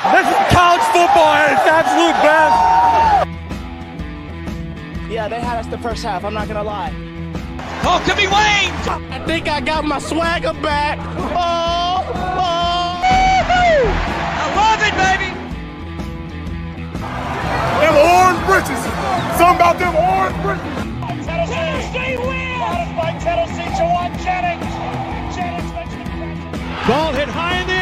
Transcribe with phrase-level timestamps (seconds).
[0.00, 2.56] This is college football at its absolute best.
[5.10, 6.24] Yeah, they had us the first half.
[6.24, 6.90] I'm not gonna lie.
[7.84, 8.72] Oh, could be Wayne.
[9.12, 10.98] I think I got my swagger back.
[11.36, 13.04] Oh, oh.
[14.40, 15.36] I love it, baby.
[17.84, 18.80] Them orange britches.
[19.36, 20.80] Something about them orange britches.
[21.28, 24.64] Tennessee wins by Tennessee Jauan Jennings.
[25.36, 26.08] Jennings makes the.
[26.88, 27.79] Ball hit high in the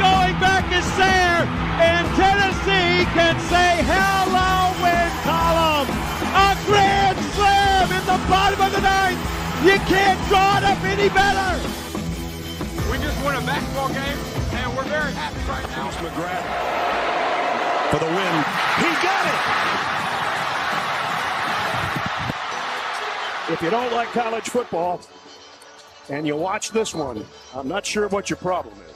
[0.00, 1.44] Going back is Sayre.
[1.76, 5.88] And Tennessee can say hello, win column.
[6.32, 9.20] A grand slam in the bottom of the ninth.
[9.60, 11.60] You can't draw it up any better.
[12.90, 14.18] We just won a basketball game,
[14.56, 15.90] and we're very happy right now.
[16.00, 16.70] McGrath
[17.90, 18.44] for the win.
[18.80, 19.38] He got it.
[23.52, 25.00] If you don't like college football
[26.08, 28.89] and you watch this one, I'm not sure what your problem is.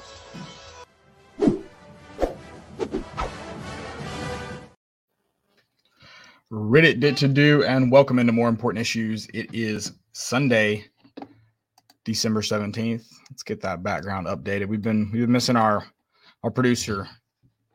[6.52, 9.26] Reddit did to do, and welcome into more important issues.
[9.34, 10.84] It is Sunday,
[12.04, 13.08] December seventeenth.
[13.30, 14.68] Let's get that background updated.
[14.68, 15.84] We've been we've been missing our
[16.42, 17.08] our producer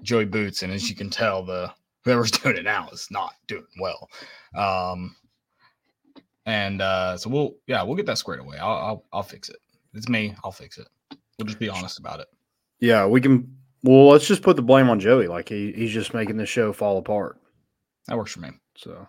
[0.02, 1.74] Joey Boots, and as you can tell, the
[2.06, 4.10] whoever's doing it now is not doing well.
[4.56, 5.16] Um,
[6.46, 8.58] and uh, so we'll yeah we'll get that squared away.
[8.58, 9.58] I'll, I'll I'll fix it.
[9.94, 10.36] It's me.
[10.44, 10.88] I'll fix it.
[11.38, 12.28] We'll just be honest about it.
[12.80, 13.56] Yeah, we can.
[13.84, 15.28] Well, let's just put the blame on Joey.
[15.28, 17.38] Like he, he's just making the show fall apart.
[18.08, 18.50] That works for me.
[18.76, 19.08] So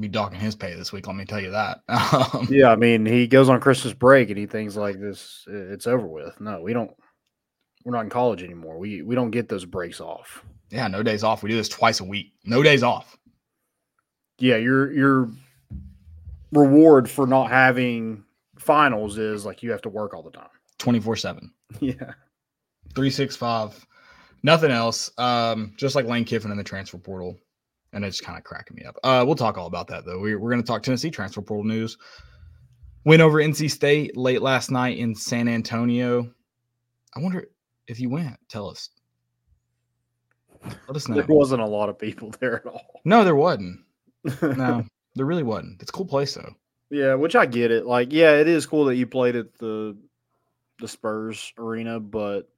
[0.00, 1.06] Be docking his pay this week.
[1.06, 1.80] Let me tell you that.
[2.50, 6.06] Yeah, I mean, he goes on Christmas break and he thinks like this, it's over
[6.06, 6.40] with.
[6.40, 6.90] No, we don't.
[7.84, 8.78] We're not in college anymore.
[8.78, 10.42] We we don't get those breaks off.
[10.70, 11.42] yeah, no days off.
[11.42, 12.32] We do this twice a week.
[12.44, 13.16] No days off.
[14.38, 15.28] Yeah, your your
[16.50, 18.24] reward for not having
[18.58, 20.48] finals is like you have to work all the time.
[20.78, 21.52] 24 7.
[21.80, 22.12] Yeah.
[22.94, 23.86] 365
[24.42, 25.10] nothing else.
[25.18, 27.36] Um just like lane kiffin in the transfer portal.
[27.92, 28.96] And it's kind of cracking me up.
[29.02, 30.20] Uh we'll talk all about that though.
[30.20, 31.96] We're, we're going to talk tennessee transfer portal news.
[33.04, 36.30] Win over nc state late last night in san antonio.
[37.16, 37.46] I wonder
[37.86, 38.90] if you went tell us.
[40.88, 41.16] Let us know.
[41.16, 43.00] There wasn't a lot of people there at all.
[43.04, 43.80] no there wasn't.
[44.42, 44.84] No
[45.14, 45.80] there really wasn't.
[45.80, 46.54] It's a cool place though.
[46.90, 47.86] Yeah, which I get it.
[47.86, 49.96] Like, yeah, it is cool that you played at the
[50.80, 52.48] the Spurs arena, but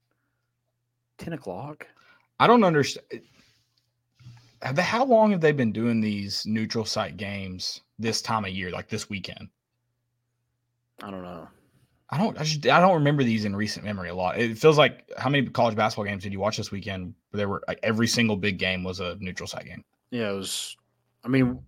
[1.18, 1.86] ten o'clock.
[2.38, 3.06] I don't understand.
[3.12, 3.18] Eh,
[4.62, 8.50] have they, how long have they been doing these neutral site games this time of
[8.50, 9.48] year, like this weekend?
[11.02, 11.46] I don't know.
[12.10, 12.38] I don't.
[12.38, 14.38] I, just, I don't remember these in recent memory a lot.
[14.38, 17.14] It feels like how many college basketball games did you watch this weekend?
[17.32, 19.84] There were like every single big game was a neutral site game.
[20.10, 20.76] Yeah, it was.
[21.24, 21.58] I mean,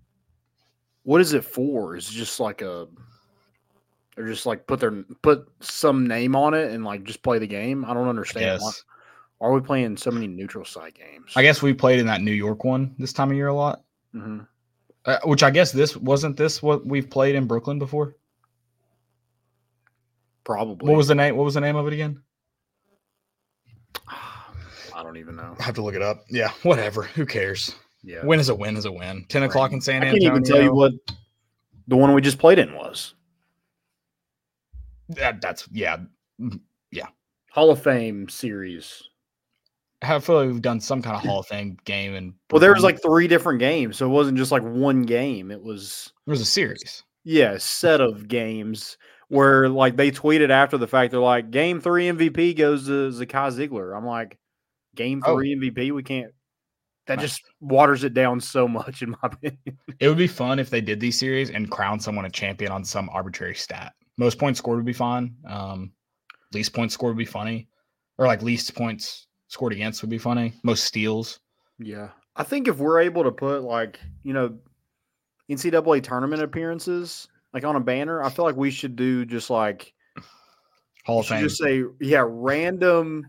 [1.03, 1.97] what is it for?
[1.97, 2.87] Is it just like a?
[4.17, 7.47] Or just like put their put some name on it and like just play the
[7.47, 7.85] game.
[7.85, 8.61] I don't understand.
[8.61, 8.85] Why, Yes.
[9.41, 11.33] Are we playing so many neutral site games?
[11.37, 13.83] I guess we played in that New York one this time of year a lot.
[14.13, 14.41] hmm
[15.05, 18.17] Uh, which I guess this wasn't this what we've played in Brooklyn before.
[20.45, 20.89] probably.
[20.89, 21.37] What was the name?
[21.37, 22.23] What was the name of it again?
[24.09, 25.55] I don't even know.
[25.59, 26.25] I have to look it up.
[26.29, 27.03] Yeah, whatever.
[27.03, 27.75] Who cares?
[28.03, 29.27] Yeah, Win is a win is a win.
[29.29, 30.31] Ten o'clock in San I Antonio.
[30.31, 30.93] can't even tell you what
[31.89, 33.15] the one we just played in was.
[35.11, 35.99] That, that's yeah,
[36.91, 37.07] yeah.
[37.51, 39.03] Hall of Fame series.
[40.03, 42.73] I feel like we've done some kind of Hall of Fame game, and Well, there
[42.73, 45.51] was like three different games, so it wasn't just like one game.
[45.51, 47.03] It was it was a series.
[47.25, 48.97] yeah, a set of games
[49.29, 53.51] where like they tweeted after the fact they're like game three MVP goes to Zakai
[53.69, 53.97] Zeigler.
[53.97, 54.39] I'm like,
[54.95, 55.35] game Oh.
[55.35, 56.33] three MVP, we can't
[57.07, 59.79] that just waters it down so much in my opinion.
[59.99, 62.85] It would be fun if they did these series and crown someone a champion on
[62.85, 63.95] some arbitrary stat.
[64.19, 65.35] Most points scored would be fine.
[65.49, 65.93] Um,
[66.53, 67.69] least points scored would be funny,
[68.19, 70.55] or like least points scored against would be funny.
[70.63, 71.41] Most steals.
[71.79, 72.11] Yeah.
[72.37, 74.57] I think if we're able to put like, you know,
[75.51, 79.93] NCAA tournament appearances like on a banner, I feel like we should do just like
[81.05, 81.43] Hall of Fame.
[81.43, 83.27] just say yeah, random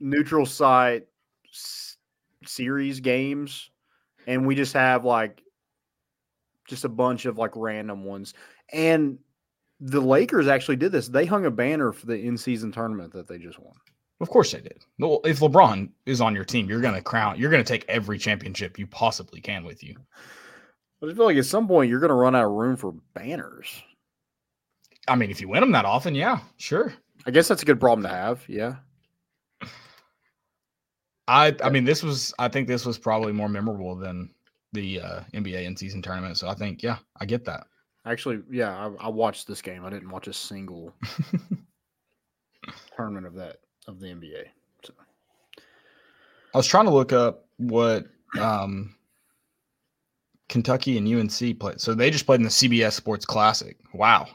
[0.00, 1.06] neutral site
[1.52, 1.96] s-
[2.46, 3.70] series games,
[4.26, 5.42] and we just have like
[6.66, 8.32] just a bunch of like random ones.
[8.72, 9.18] And
[9.80, 11.08] the Lakers actually did this.
[11.08, 13.74] They hung a banner for the in-season tournament that they just won.
[14.24, 14.82] Of course they did.
[14.98, 17.38] Well, if LeBron is on your team, you're gonna crown.
[17.38, 19.96] You're gonna take every championship you possibly can with you.
[21.04, 22.76] But I just feel like at some point you're going to run out of room
[22.76, 23.82] for banners.
[25.06, 26.94] I mean, if you win them that often, yeah, sure.
[27.26, 28.42] I guess that's a good problem to have.
[28.48, 28.76] Yeah.
[31.28, 34.30] I I mean, this was I think this was probably more memorable than
[34.72, 36.38] the uh, NBA in season tournament.
[36.38, 37.66] So I think yeah, I get that.
[38.06, 39.84] Actually, yeah, I, I watched this game.
[39.84, 40.94] I didn't watch a single
[42.96, 44.44] tournament of that of the NBA.
[44.84, 44.92] So
[46.54, 48.06] I was trying to look up what
[48.40, 48.94] um,
[50.48, 51.80] Kentucky and UNC played.
[51.80, 53.76] So they just played in the CBS Sports Classic.
[53.92, 54.26] Wow.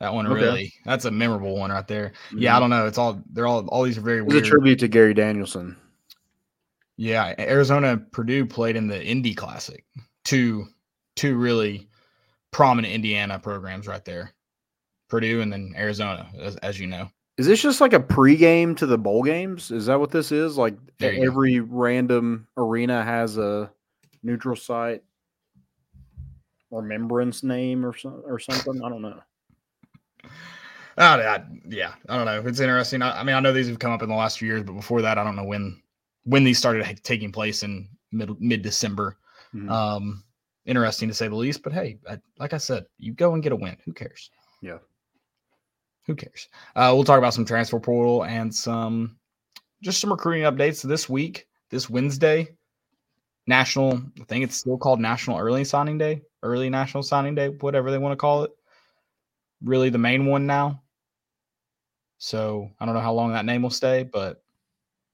[0.00, 0.40] That one Okay.
[0.40, 2.12] really that's a memorable one right there.
[2.34, 2.86] Yeah, I don't know.
[2.86, 4.44] It's all they're all all these are very It was weird.
[4.46, 5.74] a tribute to Gary Danielson.
[6.98, 9.84] Yeah, Arizona Purdue played in the Indy Classic.
[10.24, 10.66] Two
[11.14, 11.88] two really
[12.50, 14.34] prominent Indiana programs right there.
[15.08, 17.08] Purdue and then Arizona, as, as you know.
[17.38, 19.70] Is this just like a pregame to the bowl games?
[19.70, 20.56] Is that what this is?
[20.56, 21.22] Like you go.
[21.22, 23.70] every random arena has a
[24.22, 25.02] neutral site
[26.70, 28.82] remembrance name or so, or something?
[28.82, 29.20] I don't know.
[30.98, 32.42] Oh, I, yeah, I don't know.
[32.48, 33.02] It's interesting.
[33.02, 34.72] I, I mean, I know these have come up in the last few years, but
[34.72, 35.82] before that, I don't know when
[36.24, 39.18] when these started taking place in mid mid December.
[39.54, 39.70] Mhm.
[39.70, 40.24] Um,
[40.64, 41.62] interesting to say the least.
[41.62, 43.76] But hey, I, like I said, you go and get a win.
[43.84, 44.30] Who cares?
[44.62, 44.78] Yeah.
[46.06, 46.48] Who cares?
[46.74, 49.16] Uh, we'll talk about some transfer portal and some
[49.82, 52.48] just some recruiting updates this week, this Wednesday.
[53.48, 57.92] National, I think it's still called National Early Signing Day, Early National Signing Day, whatever
[57.92, 58.50] they want to call it.
[59.62, 60.82] Really, the main one now.
[62.18, 64.42] So I don't know how long that name will stay, but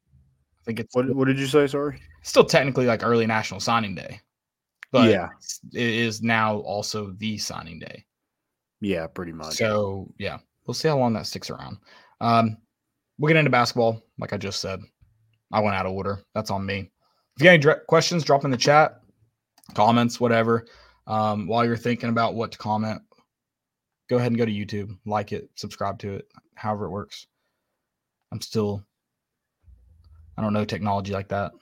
[0.07, 1.67] I think it's What what did you say?
[1.67, 2.01] Sorry.
[2.23, 4.21] still technically like early National Signing Day.
[4.93, 5.29] But Yeah.
[5.73, 8.05] it is now also the signing day.
[8.81, 9.55] Yeah, pretty much.
[9.55, 11.79] So yeah, we'll see how long that sticks around.
[12.21, 12.57] Um,
[13.19, 14.81] we'll get into basketball, like I just said.
[15.53, 16.21] I went out of order.
[16.35, 16.91] That's on me.
[17.37, 19.01] If you got any direct questions, drop in the chat,
[19.75, 20.67] comments, whatever.
[21.07, 23.03] Um, while you're thinking about what to comment,
[24.09, 27.27] go ahead and go to YouTube, like it, subscribe to it, however it works.
[28.31, 28.85] I'm still,
[30.37, 31.53] I don't know technology like that.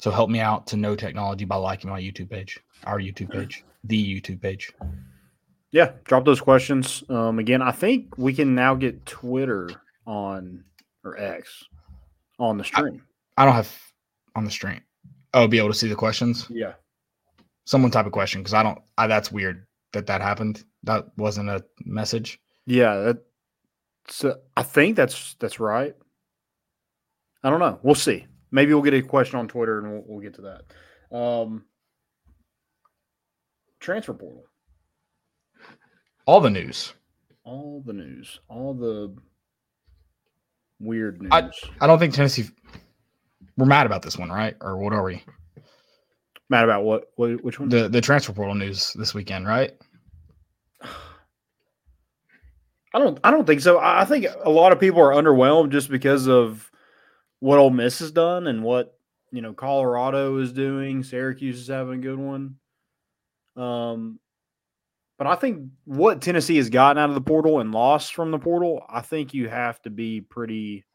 [0.00, 3.64] So help me out to know technology by liking my YouTube page, our YouTube page,
[3.84, 4.72] the YouTube page.
[5.72, 7.04] Yeah, drop those questions.
[7.08, 9.70] Um, again, I think we can now get Twitter
[10.06, 10.64] on
[11.04, 11.64] or X
[12.38, 13.02] on the stream.
[13.36, 13.74] I don't have
[14.34, 14.80] on the stream.
[15.32, 16.46] Oh, be able to see the questions.
[16.50, 16.72] yeah.
[17.66, 18.78] Someone type a question because I don't.
[18.98, 20.64] I, that's weird that that happened.
[20.82, 22.40] That wasn't a message.
[22.66, 23.18] Yeah, that,
[24.08, 25.94] so I think that's that's right.
[27.44, 27.78] I don't know.
[27.82, 28.26] We'll see.
[28.50, 31.16] Maybe we'll get a question on Twitter and we'll, we'll get to that.
[31.16, 31.64] Um,
[33.78, 34.44] transfer portal,
[36.26, 36.94] All the news.
[37.44, 39.14] all the news, all the
[40.78, 41.30] weird news.
[41.32, 41.50] I-
[41.80, 42.48] I don't think Tennessee.
[43.56, 44.56] We're mad about this one, right?
[44.60, 45.22] Or what are we?
[46.48, 47.10] Mad about what?
[47.16, 47.68] what which one?
[47.68, 49.72] The the transfer portal news this weekend, right?
[52.92, 53.18] I don't.
[53.22, 53.78] I don't think so.
[53.78, 56.70] I think a lot of people are underwhelmed just because of
[57.38, 58.98] what Ole Miss has done and what
[59.30, 61.04] you know Colorado is doing.
[61.04, 62.56] Syracuse is having a good one.
[63.56, 64.18] Um,
[65.20, 68.38] but I think what Tennessee has gotten out of the portal and lost from the
[68.38, 70.86] portal, I think you have to be pretty.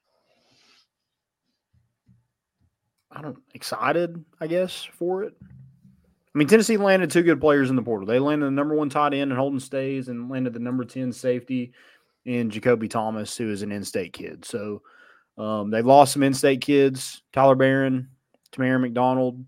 [3.12, 5.36] I don't excited, I guess, for it.
[5.44, 8.08] I mean, Tennessee landed two good players in the portal.
[8.08, 11.14] They landed the number one tight end in Holden Staes and landed the number 10
[11.14, 11.74] safety
[12.26, 14.44] in Jakobe Thomas, who is an in state kid.
[14.44, 14.82] So
[15.38, 18.10] um, they've lost some in state kids Tyler Baron,
[18.52, 19.46] Tamarion McDonald.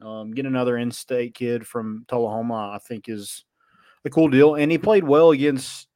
[0.00, 3.44] Um, another in state kid from Tullahoma, I think, is
[4.04, 4.54] a cool deal.
[4.54, 5.88] And he played well against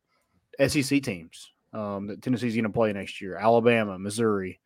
[0.66, 4.60] SEC teams um, that Tennessee's going to play next year Alabama, Missouri.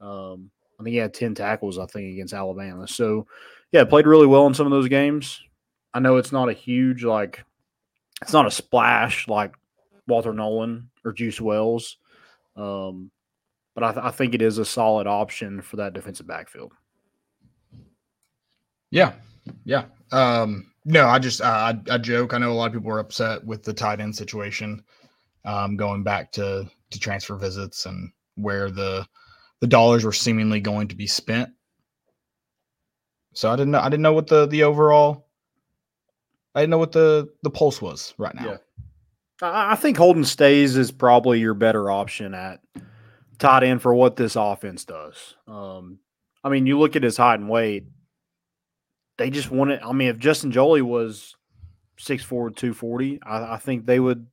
[0.00, 2.88] Um, I think he had 10 tackles, I think, against Alabama.
[2.88, 3.26] So,
[3.70, 5.40] yeah, played really well in some of those games.
[5.94, 7.44] I know it's not a huge, like,
[8.20, 9.54] it's not a splash like
[10.08, 11.98] Walter Nolen or Juice Wells.
[12.56, 13.10] Um,
[13.74, 16.72] but I, th- I think it is a solid option for that defensive backfield.
[18.90, 19.12] Yeah,
[19.64, 19.84] yeah.
[20.10, 22.34] Um, no, I just I, I I joke.
[22.34, 24.82] I know a lot of people were upset with the tight end situation,
[25.44, 29.06] um, going back to to transfer visits and where the
[29.60, 31.50] the dollars were seemingly going to be spent.
[33.34, 33.80] So I didn't know.
[33.80, 35.28] I didn't know what the the overall.
[36.54, 38.46] I didn't know what the the pulse was right now.
[38.46, 38.56] Yeah.
[39.40, 42.60] I I think Holden Staes is probably your better option at
[43.38, 45.36] tight end for what this offense does.
[45.46, 45.98] Um,
[46.44, 47.84] I mean, you look at his height and weight,
[49.22, 49.80] they just want it.
[49.84, 51.36] I mean, if Justin Joly was
[52.00, 54.26] 6'4, 240, I, I think they would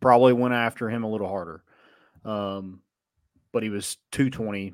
[0.00, 1.62] probably went after him a little harder.
[2.24, 2.80] Um,
[3.52, 4.72] but he was 220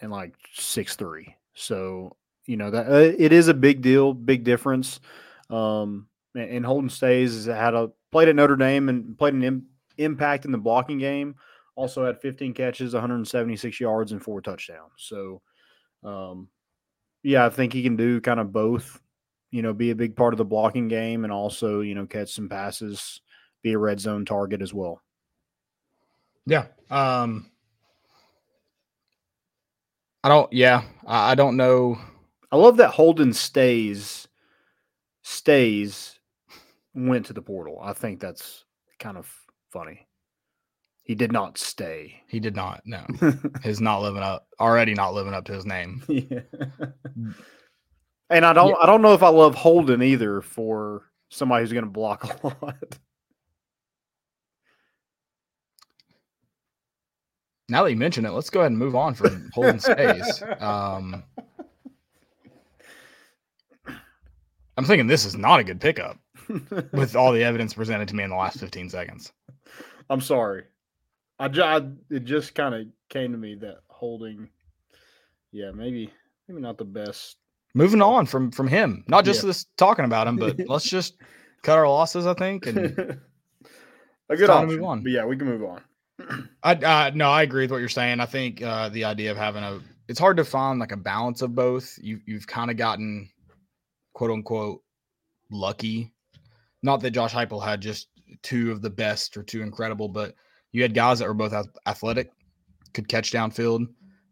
[0.00, 1.34] and like 6'3.
[1.52, 5.00] So, you know, that uh, it is a big deal, big difference.
[5.50, 9.44] Um, and, and Holden Staes has had a played at Notre Dame and played an
[9.44, 9.66] Im-
[9.98, 11.34] impact in the blocking game.
[11.74, 14.92] Also had 15 catches, 176 yards, and four touchdowns.
[14.96, 15.42] So,
[16.02, 16.48] um,
[17.28, 19.02] yeah, I think he can do kind of both.
[19.50, 22.32] You know, be a big part of the blocking game and also you know catch
[22.32, 23.20] some passes,
[23.62, 25.02] be a red zone target as well.
[26.46, 26.66] Yeah.
[26.90, 27.50] Um
[30.24, 30.50] I don't.
[30.52, 31.98] Yeah, I, I don't know.
[32.50, 34.26] I love that Holden Staes
[35.22, 36.18] stays
[36.94, 37.78] went to the portal.
[37.82, 38.64] I think that's
[38.98, 39.30] kind of
[39.70, 40.07] funny.
[41.08, 42.22] He did not stay.
[42.28, 42.82] He did not.
[42.84, 43.02] No,
[43.64, 44.46] he's not living up.
[44.60, 46.02] Already not living up to his name.
[46.08, 46.40] yeah.
[48.28, 51.86] And I don't I don't know if I love Holden either for somebody who's going
[51.86, 52.98] to block a lot.
[57.70, 60.42] Now that you mention it, let's go ahead and move on from Holden Staes.
[60.60, 61.22] Um,
[64.76, 66.18] I'm thinking this is not a good pickup
[66.92, 69.32] with all the evidence presented to me in the last 15 seconds.
[70.10, 70.64] I'm sorry.
[71.38, 74.48] I, I it just kind of came to me that holding,
[75.52, 76.10] yeah, maybe
[76.48, 77.36] maybe not the best.
[77.74, 79.48] Moving on from from him, not just Yeah.
[79.48, 81.16] this talking about him, but let's just
[81.62, 82.26] cut our losses.
[82.26, 82.78] I think, and
[84.28, 85.02] a good time to move on.
[85.02, 85.82] But yeah, we can move on.
[86.62, 88.20] I uh, no, I agree with what you're saying.
[88.20, 91.42] I think uh, the idea of having a it's hard to find like a balance
[91.42, 91.98] of both.
[92.02, 93.30] You you've kind of gotten
[94.14, 94.82] quote unquote
[95.50, 96.12] lucky.
[96.82, 98.08] Not that Josh Heupel had just
[98.42, 100.34] two of the best or two incredible, but
[100.72, 101.54] you had guys that were both
[101.86, 102.30] athletic,
[102.94, 103.86] could catch downfield,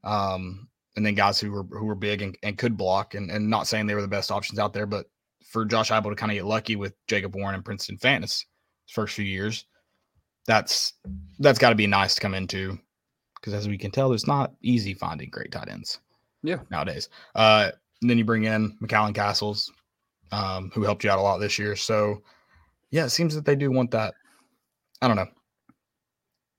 [0.05, 3.15] um, and then guys who were who were big and, and could block.
[3.15, 5.07] And and not saying they were the best options out there, but
[5.45, 8.45] for Josh Heupel to kind of get lucky with Jacob Warren and Princeton Fantas
[8.91, 9.67] first few years,
[10.47, 10.95] that's
[11.39, 12.79] that's got to be nice to come into
[13.47, 16.01] because as we can tell, it's not easy finding great tight ends.
[16.43, 16.59] Yeah.
[16.71, 17.09] nowadays.
[17.35, 19.73] Uh, and then you bring in McCallan Castles,
[20.33, 21.77] um, who helped you out a lot this year.
[21.77, 22.23] So,
[22.91, 24.15] yeah, it seems that they do want that.
[25.01, 25.29] I don't know.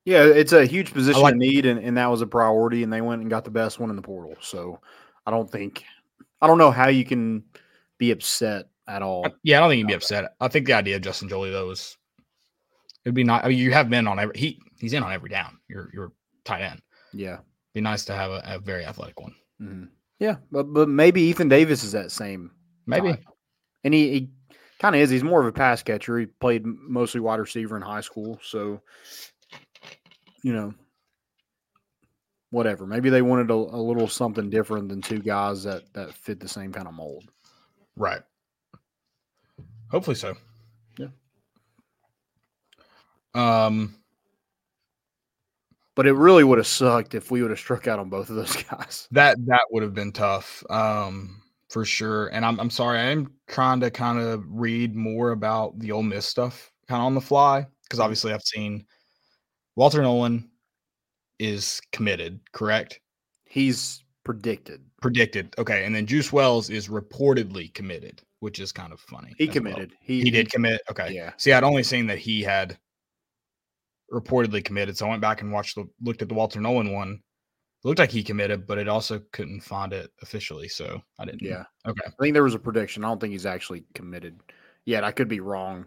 [0.07, 3.01] Yeah, it's a huge position like- need, and, and that was a priority, and they
[3.01, 4.35] went and got the best one in the portal.
[4.39, 4.79] So
[5.25, 5.83] I don't think,
[6.41, 7.43] I don't know how you can
[7.97, 9.27] be upset at all.
[9.43, 10.33] Yeah, I don't think you'd be upset.
[10.39, 11.97] I think the idea of Justin Joly though is
[13.03, 13.41] it'd be nice.
[13.43, 15.59] I mean, you have been on every he he's in on every down.
[15.67, 16.13] You're you're
[16.45, 16.81] tight end.
[17.11, 17.39] Yeah.
[17.73, 19.35] Be nice to have a, a very athletic one.
[19.61, 19.89] Mhm.
[20.19, 22.51] Yeah, but but maybe Ethan Davis is that same
[22.85, 23.09] Maybe.
[23.09, 23.23] type.
[23.83, 24.29] and he, he
[24.79, 25.09] kind of is.
[25.09, 26.17] He's more of a pass catcher.
[26.17, 28.81] He played mostly wide receiver in high school, so
[30.44, 30.74] you know,
[32.50, 32.86] whatever.
[32.86, 36.48] Maybe they wanted a, a little something different than two guys that that fit the
[36.48, 37.25] same kind of mold.
[37.96, 38.22] Right.
[39.89, 40.36] Hopefully so.
[40.98, 41.08] Yeah.
[43.34, 43.96] Um.
[45.96, 48.36] But it really would have sucked if we would have struck out on both of
[48.36, 49.08] those guys.
[49.12, 52.27] That that would have been tough, um, for sure.
[52.27, 56.03] And I'm I'm sorry, I am trying to kind of read more about the Ole
[56.03, 58.86] Miss stuff, kind of on the fly, because obviously I've seen
[59.77, 60.50] Walter Nolen
[61.39, 63.00] is committed, correct?
[63.46, 64.81] He's predicted.
[65.03, 65.86] Predicted, okay.
[65.86, 69.36] And then Juice Wells is reportedly committed, which is kind of funny.
[69.38, 69.53] He as well.
[69.53, 69.93] committed.
[70.01, 70.81] He, He did commit.
[70.89, 71.13] Okay.
[71.13, 71.31] Yeah.
[71.38, 72.75] See, I'd only seen that he had
[74.12, 77.22] reportedly committed, so I went back and watched the looked at the Walter Nolen one.
[77.84, 81.43] It looked like he committed, but it also couldn't find it officially, so I didn't.
[81.43, 81.65] Yeah.
[81.88, 82.01] Okay.
[82.07, 83.03] I think there was a prediction.
[83.05, 84.41] I don't think he's actually committed
[84.86, 85.03] yet.
[85.03, 85.86] I could be wrong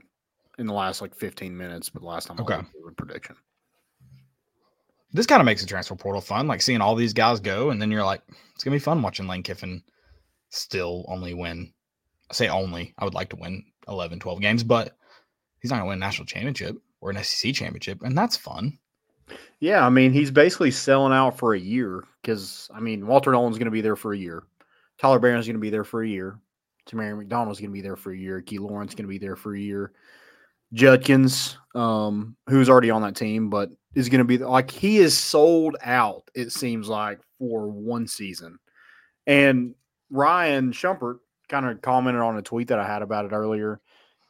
[0.59, 2.54] in the last like 15 minutes, but last time Okay.
[2.54, 3.35] I was a prediction.
[5.12, 7.80] This kind of makes the transfer portal fun, like seeing all these guys go, and
[7.80, 8.22] then you're like,
[8.54, 9.82] it's gonna be fun watching Lane Kiffin
[10.50, 11.72] still only win.
[12.30, 12.94] I say only.
[12.98, 14.96] I would like to win 11, 12 games, but
[15.60, 18.78] he's not gonna win a national championship or an SEC championship, and that's fun.
[19.60, 23.58] Yeah, I mean, he's basically selling out for a year because I mean, Walter Nolen's
[23.58, 24.44] to be there for a year.
[24.98, 26.38] Tyler Baron's to be there for a year.
[26.88, 28.40] Tamarion McDonald's to be there for a year.
[28.40, 29.92] Key Lawrence to be there for a year.
[30.72, 35.16] Judkins, um, who's already on that team, but is going to be like he is
[35.16, 36.30] sold out.
[36.35, 38.59] It seems like for one season,
[39.26, 39.75] and
[40.11, 41.18] Ryan Schumpert
[41.49, 43.80] kind of commented on a tweet that I had about it earlier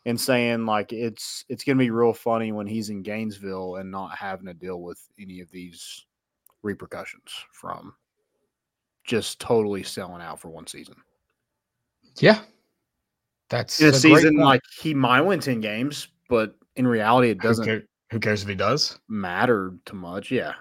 [0.06, 4.16] and saying like it's it's gonna be real funny when he's in Gainesville and not
[4.16, 6.06] having to deal with any of these
[6.62, 7.94] repercussions from
[9.04, 10.96] just totally selling out for one season.
[12.18, 12.40] Yeah.
[13.48, 17.40] That's In a a season like he might win 10 games, but in reality it
[17.40, 18.98] doesn't who cares if he does?
[19.08, 20.30] matter too much.
[20.30, 20.54] Yeah.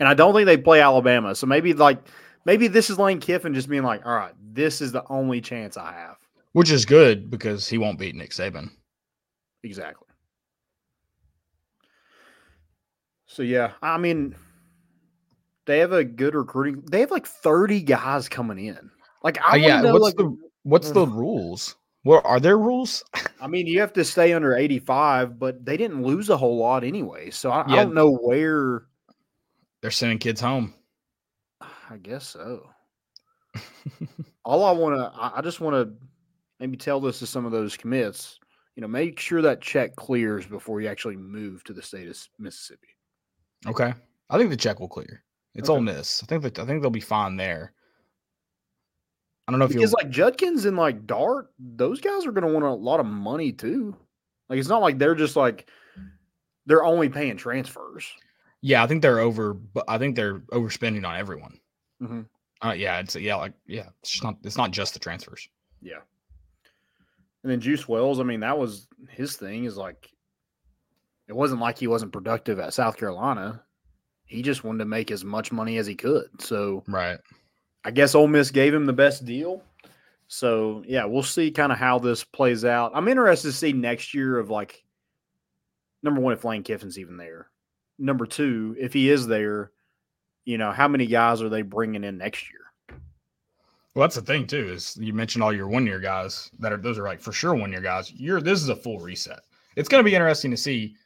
[0.00, 1.34] And I don't think they play Alabama.
[1.34, 1.98] So maybe like
[2.44, 5.76] maybe this is Lane Kiffin just being like, all right, this is the only chance
[5.76, 6.16] I have.
[6.52, 8.70] Which is good because he won't beat Nick Saban.
[9.62, 10.08] Exactly.
[13.26, 14.34] So yeah, I mean,
[15.66, 16.82] they have a good recruiting.
[16.90, 18.90] They have like thirty guys coming in.
[19.22, 21.76] Like I Uh, yeah, know, what's like, the what's the rules?
[22.04, 23.04] What are there rules?
[23.40, 26.84] I mean, you have to stay under eighty-five, but they didn't lose a whole lot
[26.84, 27.30] anyway.
[27.30, 28.84] So I, I don't know where.
[29.80, 30.74] They're sending kids home.
[31.60, 32.68] I guess so.
[34.44, 35.94] All I want to, I I just want to
[36.58, 38.38] maybe tell this to some of those commits.
[38.76, 42.16] You know, make sure that check clears before you actually move to the state of
[42.38, 42.88] Mississippi.
[43.66, 43.92] Okay.
[44.30, 45.22] I think the check will clear.
[45.54, 45.76] It's Okay.
[45.76, 46.22] Ole Miss.
[46.22, 47.74] I think that I think they'll be fine there.
[49.46, 52.52] I don't know if Because like Judkins and like Dart, those guys are going to
[52.52, 53.96] want a lot of money too.
[54.48, 55.68] Like it's not like they're just like
[56.66, 58.06] they're only paying transfers.
[58.60, 59.54] Yeah, I think they're over.
[59.54, 61.58] But I think they're overspending on everyone.
[62.00, 62.26] Mhm.
[62.64, 63.88] Uh, yeah, it's yeah, like yeah.
[64.00, 64.36] It's just not.
[64.44, 65.48] It's not just the transfers.
[65.80, 65.98] Yeah.
[67.42, 69.64] And then Juice Wells, I mean, that was his thing.
[69.64, 70.08] Is like,
[71.26, 73.64] it wasn't like he wasn't productive at South Carolina.
[74.26, 76.40] He just wanted to make as much money as he could.
[76.40, 77.18] So Right.
[77.84, 79.62] I guess Ole Miss gave him the best deal.
[80.28, 82.92] So yeah, we'll see kind of how this plays out.
[82.94, 84.82] I'm interested to see next year of like
[86.02, 87.48] number one if Lane Kiffin's even there.
[87.98, 89.72] Number two, if he is there,
[90.44, 92.98] you know how many guys are they bringing in next year?
[93.94, 94.68] Well, that's the thing too.
[94.68, 97.54] Is you mentioned all your one year guys that are those are like for sure
[97.54, 98.12] one year guys.
[98.12, 99.40] You're this is a full reset.
[99.76, 100.96] It's going to be interesting to see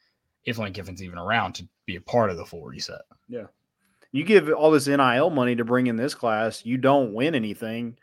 [0.44, 3.02] if Lane Kiffin's even around to be a part of the full reset.
[4.16, 7.98] You give all this NIL money to bring in this class, you don't win anything.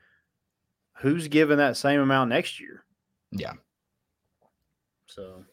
[1.00, 2.84] Who's giving that same amount next year?
[3.32, 3.54] Yeah.
[5.08, 5.44] So,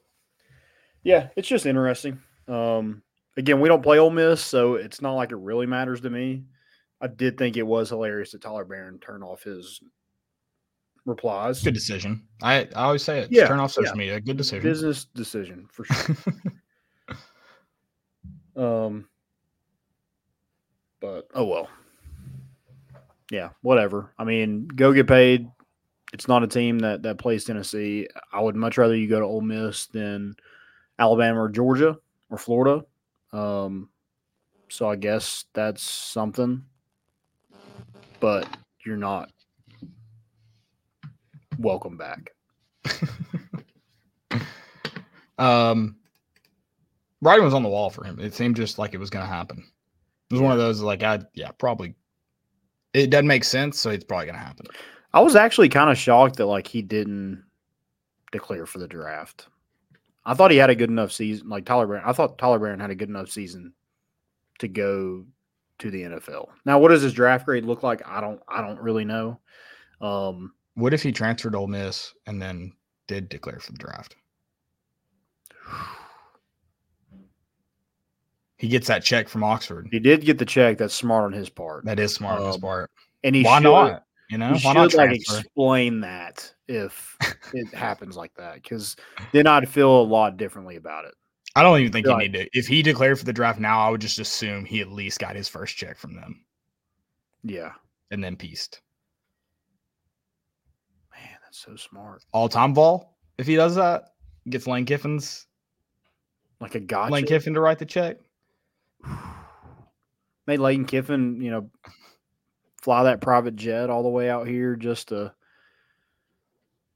[1.03, 2.21] yeah, it's just interesting.
[2.47, 3.01] Um,
[3.39, 6.45] again, we don't play Ole Miss, so it's not like it really matters to me.
[7.01, 9.81] I did think it was hilarious that Tyler Baron turned off his
[11.07, 11.63] replies.
[11.63, 12.27] Good decision.
[12.43, 13.33] I, I always say it.
[13.33, 13.99] Yeah, Turn off social yeah.
[13.99, 14.21] media.
[14.21, 14.63] Good decision.
[14.63, 16.17] Business decision for sure.
[18.87, 19.07] um,
[21.01, 21.69] but oh well.
[23.31, 24.13] Yeah, whatever.
[24.19, 25.49] I mean, go get paid.
[26.13, 28.09] It's not a team that that plays Tennessee.
[28.33, 30.35] I would much rather you go to Ole Miss than
[30.99, 31.97] Alabama or Georgia
[32.29, 32.85] or Florida.
[33.33, 33.89] Um,
[34.69, 36.65] so I guess that's something.
[38.19, 38.47] But
[38.85, 39.31] you're not
[41.59, 42.33] welcome back.
[45.39, 45.97] um,
[47.23, 48.19] writing was on the wall for him.
[48.19, 49.65] It seemed just like it was going to happen.
[50.31, 51.95] It was one of those like I yeah probably.
[52.93, 54.67] It doesn't make sense, so it's probably going to happen.
[55.13, 57.45] I was actually kind of shocked that like he didn't
[58.33, 59.49] declare for the draft.
[60.25, 61.49] I thought he had a good enough season.
[61.49, 63.73] Like Tyler Baron, I thought Tyler Baron had a good enough season
[64.59, 65.25] to go
[65.79, 66.49] to the NFL.
[66.65, 68.07] Now, what does his draft grade look like?
[68.07, 68.41] I don't.
[68.49, 69.41] I don't really know.
[70.01, 72.73] Um, What if he transferred Ole Miss and then
[73.09, 74.17] did declare for the draft?
[78.61, 79.89] He gets that check from Oxford.
[79.91, 80.77] he did get the check.
[80.77, 82.91] That's smart on his part, That is smart on his Um, part.
[83.25, 84.05] and he Why should, not?
[84.29, 87.17] You know, He why not like explain that if
[87.55, 88.97] it happens like that, because
[89.33, 91.15] then I'd feel a lot differently about it.
[91.57, 92.31] I don't even think you Right.
[92.31, 92.49] need to.
[92.59, 95.35] If he declared for the draft now, I would just assume he at least got
[95.37, 96.45] his first check from them
[97.43, 97.73] Yeah,
[98.11, 98.83] and then pieced.
[101.13, 102.23] man, that's so smart.
[102.35, 103.17] All time vol.
[103.39, 104.11] If he does that,
[104.51, 105.47] gets Lane Kiffin's
[106.61, 107.13] Like a gotcha.
[107.15, 108.19] Lane Kiffin to write the check.
[110.47, 111.71] made Leighton Kiffin, you know,
[112.81, 115.33] fly that private jet all the way out here just to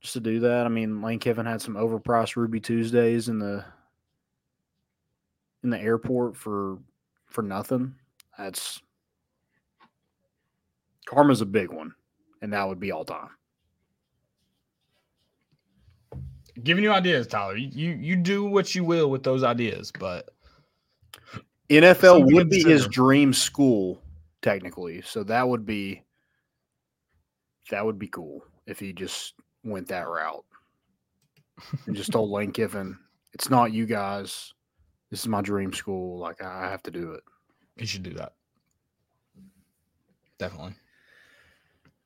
[0.01, 0.67] just to do that.
[0.67, 3.64] I mean, Lane Kiffin had some overpriced Ruby Tuesdays in the
[5.62, 6.79] in the airport for
[7.27, 7.95] for nothing.
[8.38, 8.81] That's
[11.07, 11.95] karma's a big one,
[12.43, 13.31] and that would be all time.
[16.62, 17.57] Giving you ideas, Tyler.
[17.57, 20.34] You, you do what you will with those ideas, but
[21.70, 24.03] NFL would be his dream school,
[24.42, 25.03] technically.
[25.03, 26.03] So that would be
[27.70, 30.44] that would be cool if he just went that route
[31.87, 32.98] and just told Lane Kiffin,
[33.33, 34.53] "It's not you guys.
[35.11, 36.18] This is my dream school.
[36.18, 37.22] Like I have to do it."
[37.77, 38.33] he should do that.
[40.38, 40.74] Definitely.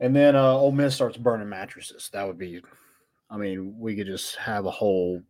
[0.01, 2.09] And then uh, Ole Miss starts burning mattresses.
[2.13, 2.63] That would be,
[3.31, 5.23] I mean, we could just have a whole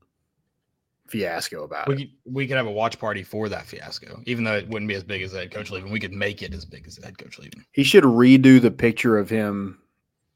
[1.08, 1.96] fiasco about We it.
[1.98, 4.94] could, we could have a watch party for that fiasco, even though it wouldn't be
[4.94, 5.90] as big as the head coach leaving.
[5.90, 7.64] We could make it as big as the head coach leaving.
[7.72, 9.80] He should redo the picture of him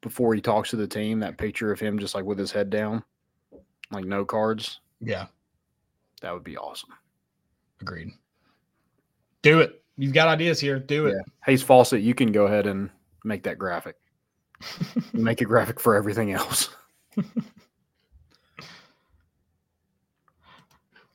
[0.01, 1.21] before he talks to the team.
[1.21, 3.03] That picture of him just like with his head down,
[3.91, 4.81] like no cards.
[5.01, 5.27] Yeah,
[6.21, 6.91] That would be awesome.
[7.81, 8.11] agreed.
[9.43, 9.83] Do it.
[9.99, 10.79] You've got ideas here.
[10.79, 11.17] Do it.
[11.45, 12.89] Hayes Fawcett, you can go ahead and
[13.25, 13.97] make that graphic.
[15.13, 16.71] make a graphic for everything else.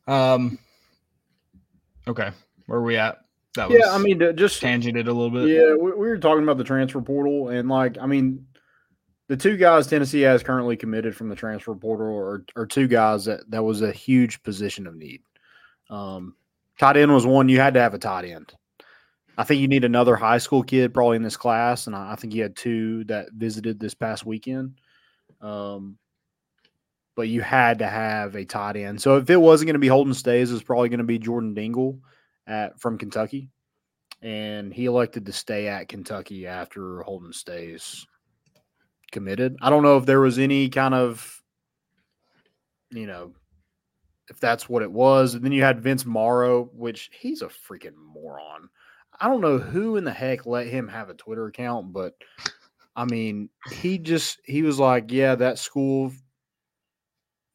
[0.07, 0.59] Um.
[2.07, 2.29] Okay,
[2.65, 3.19] where are we at?
[3.55, 5.49] That was Yeah, I mean, just tangented a little bit.
[5.49, 8.45] Yeah, we, we were talking about the transfer portal, and like, I mean,
[9.27, 13.25] the two guys Tennessee has currently committed from the transfer portal are, are two guys
[13.25, 15.21] that that was a huge position of need.
[15.89, 16.35] Um,
[16.79, 18.53] tight end was one you had to have a tight end.
[19.37, 22.15] I think you need another high school kid probably in this class, and I, I
[22.15, 24.79] think you had two that visited this past weekend.
[25.41, 25.97] Um,
[27.17, 29.01] but you had to have a tight end.
[29.01, 31.19] So if it wasn't going to be Holden Staes, it was probably going to be
[31.19, 31.99] Jordan Dingle
[32.45, 33.49] at from Kentucky.
[34.21, 38.05] and he elected to stay at Kentucky after Holden Staes
[39.11, 39.55] committed.
[39.61, 41.41] I don't know if there was any kind of,
[42.91, 43.33] you know,
[44.29, 45.35] if that's what it was.
[45.35, 48.69] And then you had Vince Marrow, which he's a freaking moron.
[49.19, 52.13] I don't know who in the heck let him have a Twitter account, but
[52.95, 56.11] I mean, he just he was like, yeah, that school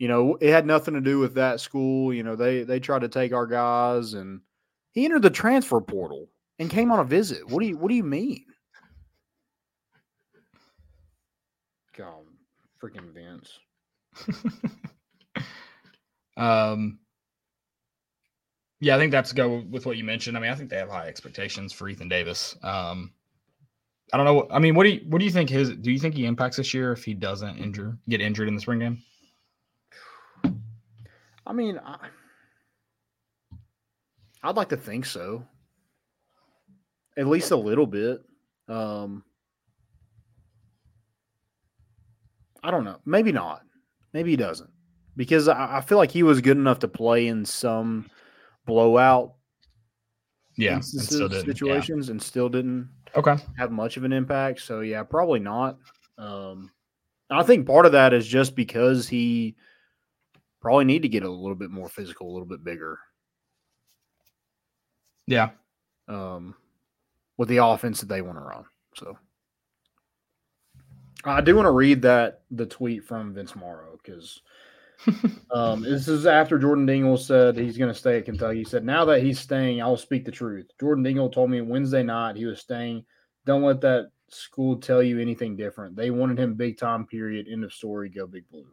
[0.03, 2.13] you know, it had nothing to do with that school.
[2.13, 4.41] You know, they they tried to take our guys, and
[4.91, 7.49] he entered the transfer portal and came on a visit.
[7.49, 8.45] What do you What do you mean?
[11.97, 12.25] God,
[12.83, 13.61] freaking Vince.
[16.37, 16.99] um,
[18.81, 20.37] yeah, I think that's go with what you mentioned.
[20.37, 22.57] I mean, I think they have high expectations for Ethan Davis.
[22.65, 23.13] Um,
[24.13, 24.49] I don't know.
[24.51, 25.71] I mean, what do you what do you think his?
[25.71, 28.61] Do you think he impacts this year if he doesn't injure get injured in the
[28.61, 29.01] spring game?
[31.47, 32.09] I mean, I,
[34.43, 35.47] I'd like to think so.
[37.17, 38.23] At least a little bit.
[38.69, 39.25] Um,
[42.63, 42.99] I don't know.
[43.05, 43.63] Maybe not.
[44.13, 44.71] Maybe he doesn't.
[45.17, 48.09] Because I, I feel like he was good enough to play in some
[48.67, 49.35] blowout
[50.57, 51.33] Yeah, and didn't.
[51.33, 51.41] Yeah.
[51.43, 53.37] situations and still didn't Okay.
[53.59, 54.61] have much of an impact.
[54.61, 55.77] So yeah, probably not.
[56.17, 56.71] Um,
[57.31, 59.57] I think part of that is just because he
[60.63, 62.99] probably need to get a little bit more physical, a little bit bigger.
[65.27, 65.51] Yeah.
[66.09, 66.55] Um,
[67.37, 68.65] with the offense that they want to run.
[68.95, 69.19] So
[71.25, 74.41] I do want to read that the tweet from Vince Marrow because
[75.51, 78.59] um, this is after Jordan Dingle said he's going to stay at Kentucky.
[78.59, 81.61] He said, "Now that he's staying, I will speak the truth." Jordan Dingle told me
[81.61, 83.05] Wednesday night he was staying.
[83.47, 85.97] Don't let that school tell you anything different.
[85.97, 87.07] They wanted him big time.
[87.07, 87.47] Period.
[87.51, 88.09] End of story.
[88.09, 88.67] Go Big Blue.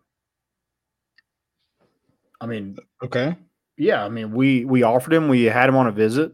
[2.41, 3.35] I mean, Okay.
[3.77, 5.27] yeah, I mean, we we offered him.
[5.27, 6.33] We had him on a visit.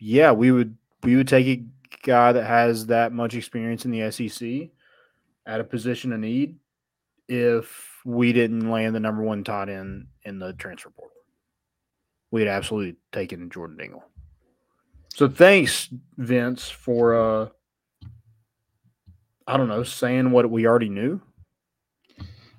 [0.00, 1.64] Yeah, we would we would take a
[2.04, 4.70] guy that has that much experience in the SEC
[5.46, 6.56] at a position of need
[7.28, 11.16] if we didn't land the number one tight end in the transfer portal.
[12.30, 14.02] We'd absolutely taken Jordan Dingle.
[15.14, 17.48] So thanks, Vince, for uh
[19.46, 21.20] I don't know, saying what we already knew.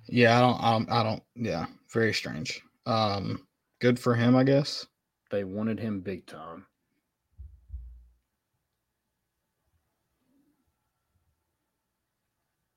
[0.07, 0.61] Yeah, I don't.
[0.61, 0.91] I don't.
[0.91, 2.61] I don't yeah, very strange.
[2.85, 3.47] Um,
[3.79, 4.85] good for him, I guess.
[5.31, 6.65] They wanted him big time.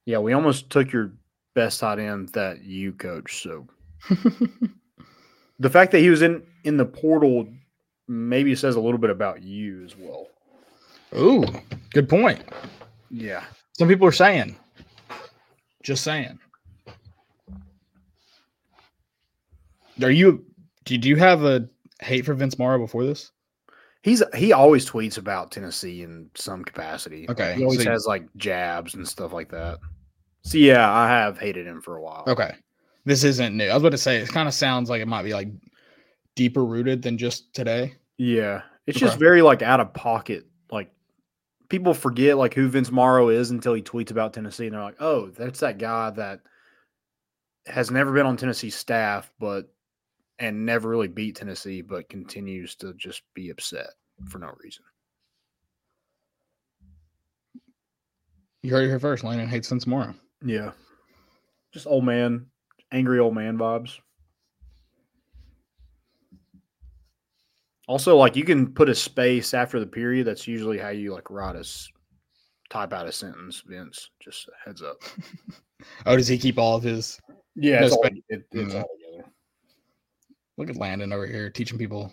[0.04, 1.12] Yeah, we almost took your
[1.54, 3.42] best tight end that you coach.
[3.42, 3.66] So
[5.58, 7.48] the fact that he was in in the portal
[8.06, 10.28] maybe says a little bit about you as well.
[11.16, 11.44] Ooh,
[11.90, 12.40] good point.
[13.10, 13.44] Yeah.
[13.72, 14.56] Some people are saying.
[15.82, 16.38] Just saying.
[20.02, 20.44] Are you?
[20.84, 21.68] Did you have a
[22.00, 23.32] hate for Vince Marrow before this?
[24.02, 27.28] He's he always tweets about Tennessee in some capacity.
[27.28, 29.78] Okay, He always so has like jabs and stuff like that.
[30.42, 32.22] So yeah, I have hated him for a while.
[32.28, 32.54] Okay,
[33.04, 33.66] this isn't new.
[33.66, 35.48] I was about to say it kind of sounds like it might be like
[36.36, 37.94] deeper rooted than just today.
[38.18, 38.62] Yeah.
[38.86, 39.06] It's Okay.
[39.06, 40.46] just very like out of pocket.
[40.70, 40.92] Like
[41.68, 45.00] people forget like who Vince Marrow is until he tweets about Tennessee and they're like,
[45.00, 46.40] "Oh, that's that guy that
[47.66, 49.68] has never been on Tennessee staff but
[50.38, 53.90] and never really beat Tennessee but continues to just be upset
[54.28, 54.84] for no reason."
[58.62, 59.22] You heard it here first.
[59.24, 60.14] Landon hates Vince Marrow.
[60.44, 60.72] Yeah.
[61.72, 62.46] Just old man,
[62.90, 63.98] angry old man vibes.
[67.88, 70.26] Also, like you can put a space after the period.
[70.26, 71.88] That's usually how you like write a s-
[72.68, 73.62] type out a sentence.
[73.64, 74.96] Vince, just a heads up.
[76.06, 77.20] Oh, does he keep all of his?
[77.54, 78.62] Yeah, No it's, all, it, it's Mhm.
[78.82, 79.05] all together.
[80.56, 82.12] Look at Landon over here teaching people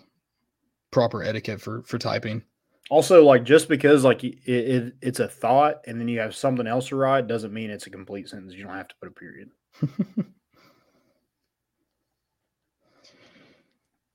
[0.90, 2.42] proper etiquette for for typing.
[2.90, 6.66] Also, like just because like it, it it's a thought and then you have something
[6.66, 8.54] else to write doesn't mean it's a complete sentence.
[8.54, 9.50] You don't have to put a period.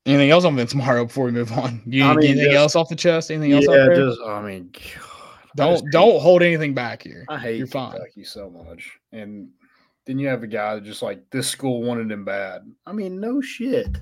[0.06, 1.82] Anything else on Vince Marrow before we move on?
[1.86, 3.30] You I mean, anything just- else off the chest?
[3.32, 3.66] Anything else?
[3.70, 7.26] yeah, just I mean, God, don't hate- don't hold anything back here.
[7.30, 7.92] I hate You're fine.
[7.92, 8.98] Kentucky so much.
[9.12, 9.50] And
[10.06, 12.62] then you have a guy that just like this school wanted him bad.
[12.86, 13.98] I mean, no shit.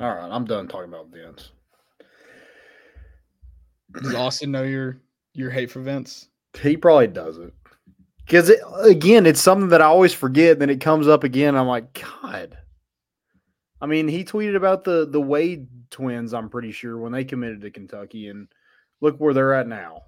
[0.00, 1.50] All right, I'm done talking about Vince.
[4.00, 5.00] Does Austin know your
[5.34, 6.28] your hate for Vince?
[6.60, 7.52] He probably doesn't.
[8.24, 10.58] Because it, again, it's something that I always forget.
[10.58, 11.56] Then it comes up again.
[11.56, 12.58] I'm like, God.
[13.80, 16.32] I mean, he tweeted about the the Wade twins.
[16.34, 18.48] I'm pretty sure when they committed to Kentucky, and
[19.00, 20.02] look where they're at now.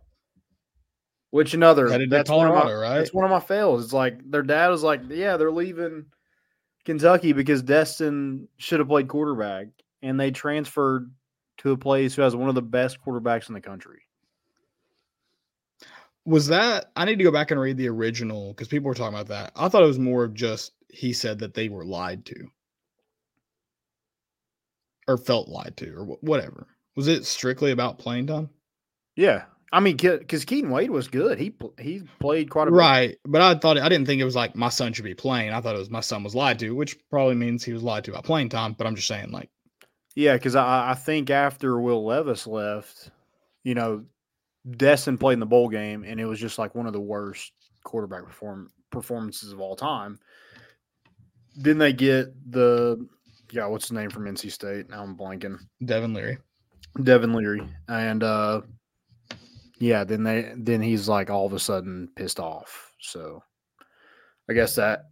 [1.30, 2.98] Which another that's one of my, right?
[2.98, 3.84] That's one of my fails.
[3.84, 6.06] It's like their dad was like, "Yeah, they're leaving
[6.84, 9.68] Kentucky because Destin should have played quarterback,"
[10.02, 11.10] and they transferred
[11.58, 14.00] to a place who has one of the best quarterbacks in the country.
[16.24, 19.14] Was that I need to go back and read the original because people were talking
[19.14, 19.52] about that.
[19.56, 22.46] I thought it was more of just he said that they were lied to.
[25.08, 26.66] Or felt lied to, or whatever.
[26.94, 28.50] Was it strictly about playing time?
[29.16, 31.38] Yeah, I mean, because Keaton Wade was good.
[31.38, 32.76] He he played quite a bit.
[32.76, 33.16] Right.
[33.24, 35.52] But I thought I didn't think it was like my son should be playing.
[35.52, 38.04] I thought it was my son was lied to, which probably means he was lied
[38.04, 38.72] to about playing time.
[38.72, 39.48] But I'm just saying, like,
[40.16, 43.10] Yeah, because I, I think after Will Levis left,
[43.62, 44.04] you know,
[44.68, 47.52] Destin played in the bowl game, and it was just like one of the worst
[47.84, 50.18] quarterback perform performances of all time.
[51.54, 53.06] Then they get the
[53.52, 54.90] yeah, what's the name from NC State?
[54.90, 55.58] Now I'm blanking.
[55.84, 56.38] Devin Leary.
[57.04, 58.62] Devin Leary, and uh,
[59.80, 62.92] yeah, then they then he's like all of a sudden pissed off.
[63.00, 63.42] So
[64.48, 65.06] I guess that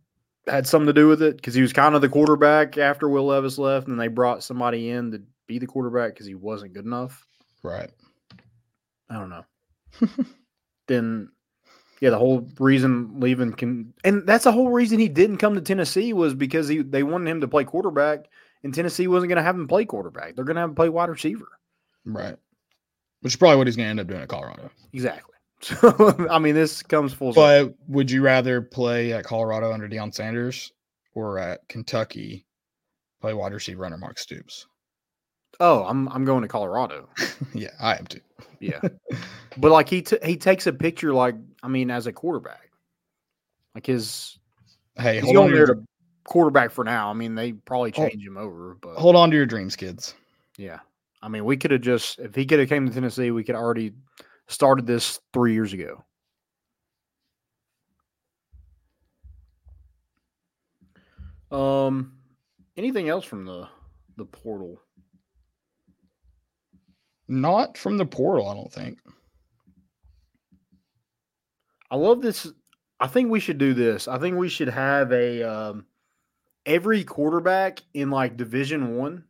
[0.47, 3.27] had something to do with it because he was kind of the quarterback after Will
[3.27, 6.85] Levis left, and they brought somebody in to be the quarterback because he wasn't good
[6.85, 7.27] enough.
[7.63, 7.91] Right.
[9.11, 9.45] I don't know.
[10.87, 11.31] then,
[12.01, 15.63] yeah, the whole reason leaving can, and that's the whole reason he didn't come to
[15.63, 18.27] Tennessee was because he they wanted him to play quarterback,
[18.63, 20.37] and Tennessee wasn't going to have him play quarterback.
[20.37, 21.49] They're going to have him play wide receiver.
[22.05, 22.37] Right.
[23.21, 24.71] Which is probably what he's going to end up doing at Colorado.
[24.93, 25.25] Exactly.
[25.61, 27.33] So I mean, this comes full.
[27.33, 27.71] circle.
[27.71, 30.73] But would you rather play at Colorado under Deion Sanders
[31.15, 32.47] or at Kentucky
[33.21, 34.69] play wide receiver under Mark Stoops?
[35.59, 37.09] Oh, I'm I'm going to Colorado.
[37.55, 38.21] yeah, I am too.
[38.61, 38.81] Yeah,
[39.57, 42.71] but like he t- he takes a picture like I mean as a quarterback,
[43.75, 44.39] like his
[44.97, 45.83] Hey, he's hold on, going to there to
[46.25, 47.11] quarterback for now.
[47.11, 48.09] I mean they probably Oh.
[48.09, 50.15] change him over, but hold on to your dreams, kids.
[50.57, 50.79] yeah,
[51.21, 53.55] I mean we could have just if he could have came to Tennessee, we could
[53.55, 53.95] already
[54.47, 56.05] started this three years ago.
[61.51, 62.19] Um,
[62.77, 63.69] anything else from the
[64.17, 64.81] the portal?
[67.29, 68.99] Not from the portal, I don't think.
[71.91, 72.51] I love this.
[73.01, 74.09] I think we should do this.
[74.09, 75.87] I think we should have a um,
[76.67, 79.25] every quarterback in like Division One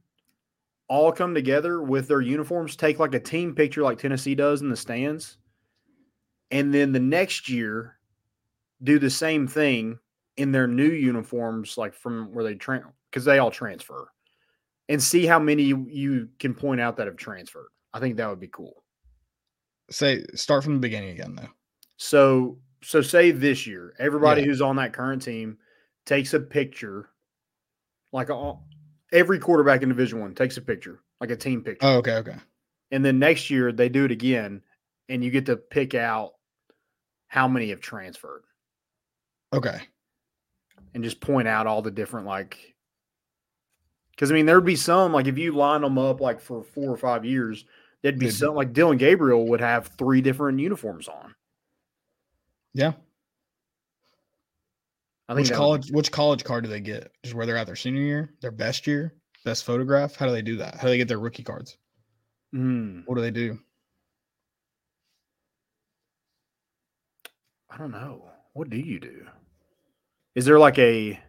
[0.89, 4.69] all come together with their uniforms, take like a team picture like Tennessee does in
[4.71, 5.37] the stands,
[6.51, 7.99] and then the next year
[8.83, 9.99] do the same thing
[10.37, 14.09] in their new uniforms, like from where they train because they all transfer,
[14.89, 17.69] and see how many you, can point out that have transferred.
[17.93, 18.83] I think that would be cool.
[19.91, 21.49] Say start from the beginning again though.
[21.97, 24.47] So so say this year, everybody Yeah.
[24.47, 25.59] who's on that current team
[26.07, 27.11] takes a picture,
[28.13, 28.69] like all,
[29.13, 32.37] every quarterback in Division One takes a picture, like a team picture, Oh, okay, okay.
[32.91, 34.63] and then next year they do it again,
[35.09, 36.33] and you get to pick out
[37.29, 38.43] how many have transferred,
[39.53, 39.81] Okay.
[40.95, 42.75] and just point out all the different like.
[44.11, 46.91] Because I mean, there'd be some like if you line them up like for four
[46.93, 47.65] or five years,
[48.03, 51.35] there'd be They'd be- some like Dillon Gabriel would have three different uniforms on.
[52.75, 52.93] Yeah.
[55.29, 57.11] I think Which that would be college which college card do they get?
[57.23, 59.15] Just where they're at their senior year, their best year,
[59.45, 60.17] best photograph?
[60.17, 60.77] How do they do that?
[60.77, 61.77] How do they get their rookie cards?
[62.53, 63.01] Hmm.
[63.05, 63.59] What do they do?
[67.71, 68.23] I don't know.
[68.55, 69.27] What do you do?
[70.35, 71.21] Is there like a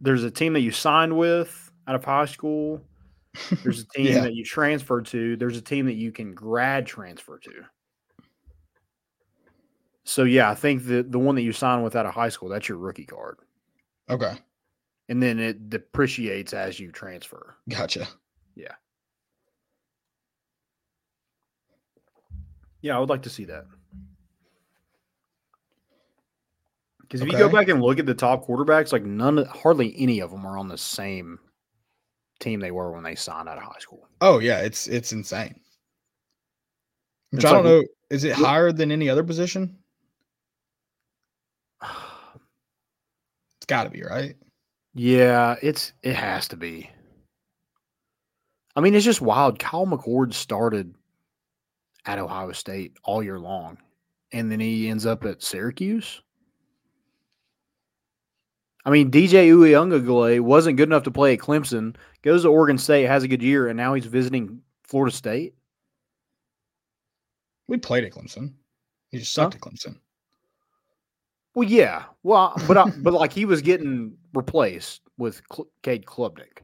[0.00, 2.80] there's a team that you signed with out of high school?
[3.62, 4.22] There's a team Yeah.
[4.22, 5.36] that you transferred to.
[5.36, 7.52] There's a team that you can grad transfer to.
[10.08, 12.48] So yeah, I think the the one that you signed with out of high school,
[12.48, 13.36] that's your rookie card.
[14.08, 14.32] Okay.
[15.10, 17.56] And then it depreciates as you transfer.
[17.68, 18.08] Gotcha.
[18.54, 18.72] Yeah,
[22.80, 23.66] Yeah, I would like to see that.
[27.02, 30.20] Because if you go back and look at the top quarterbacks, like none, hardly any
[30.20, 31.38] of them are on the same
[32.40, 34.08] team they were when they signed out of high school.
[34.22, 35.60] Oh yeah, it's it's insane.
[37.30, 37.84] Which It's I don't like- know.
[38.10, 39.76] Is it higher than any other position?
[43.68, 44.34] Got to be right.
[44.94, 46.90] yeah, it's it has to be.
[48.74, 49.58] I mean, it's just wild.
[49.58, 50.94] Kyle McCord started
[52.06, 53.78] at Ohio State all year long,
[54.32, 56.22] and then he ends up at Syracuse.
[58.84, 61.96] I mean, DJ Uiagalelei wasn't good enough to play at Clemson.
[62.22, 65.54] Goes to Oregon State, has a good year, and now he's visiting Florida State.
[67.66, 68.54] We played at Clemson.
[69.10, 69.96] He just sucked at Clemson.
[71.58, 76.58] Well, yeah, well, but I, but like he was getting replaced with Cl- Cade Klubnik.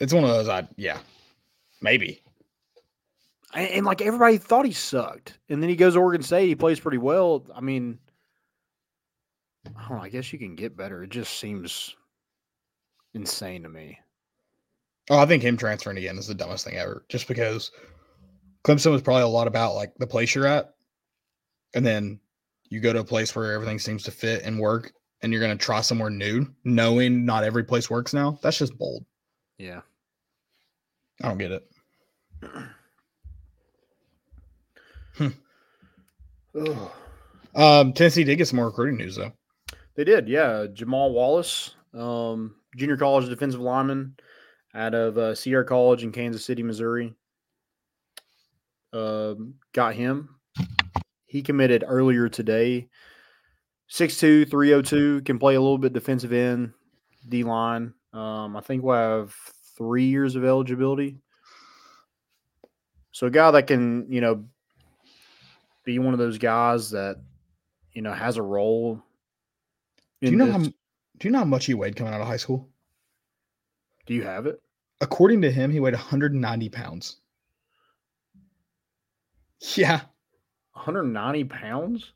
[0.00, 0.48] It's one of those.
[0.48, 0.98] I yeah,
[1.80, 2.24] maybe.
[3.54, 6.48] And, and like everybody thought he sucked, and then he goes to Oregon State.
[6.48, 7.46] He plays pretty well.
[7.54, 8.00] I mean,
[9.76, 10.02] I don't know.
[10.02, 11.04] I guess you can get better.
[11.04, 11.94] It just seems
[13.14, 13.96] insane to me.
[15.08, 17.04] Oh, I think him transferring again is the dumbest thing ever.
[17.08, 17.70] Just because
[18.64, 20.74] Clemson was probably a lot about like the place you're at,
[21.74, 22.18] and then
[22.68, 25.56] you go to a place where everything seems to fit and work, and you're going
[25.56, 28.38] to try somewhere new, knowing not every place works now.
[28.42, 29.04] That's just bold.
[29.58, 29.80] Yeah.
[31.22, 31.70] I don't get it.
[36.54, 36.90] Ugh.
[37.54, 39.32] Um, Tennessee did get some more recruiting news though.
[39.96, 40.66] They did, yeah.
[40.72, 44.14] Jamal Wallace, um, junior college defensive lineman
[44.74, 47.14] out of uh, Sierra College in Kansas City, Missouri.
[48.92, 50.37] Um, got him.
[51.28, 52.88] He committed earlier today.
[53.90, 56.72] 6'2, 302, can play a little bit defensive end,
[57.28, 57.94] D line.
[58.12, 59.34] Um, I think we'll have
[59.76, 61.20] three years of eligibility.
[63.12, 64.44] So a guy that can, you know,
[65.84, 67.16] be one of those guys that,
[67.92, 69.02] you know, has a role.
[70.20, 70.62] Do you know this- how
[71.18, 72.68] do you know how much he weighed coming out of high school?
[74.06, 74.62] Do you have it?
[75.00, 77.20] According to him, he weighed 190 pounds.
[79.76, 80.02] Yeah.
[80.78, 82.12] 190 pounds?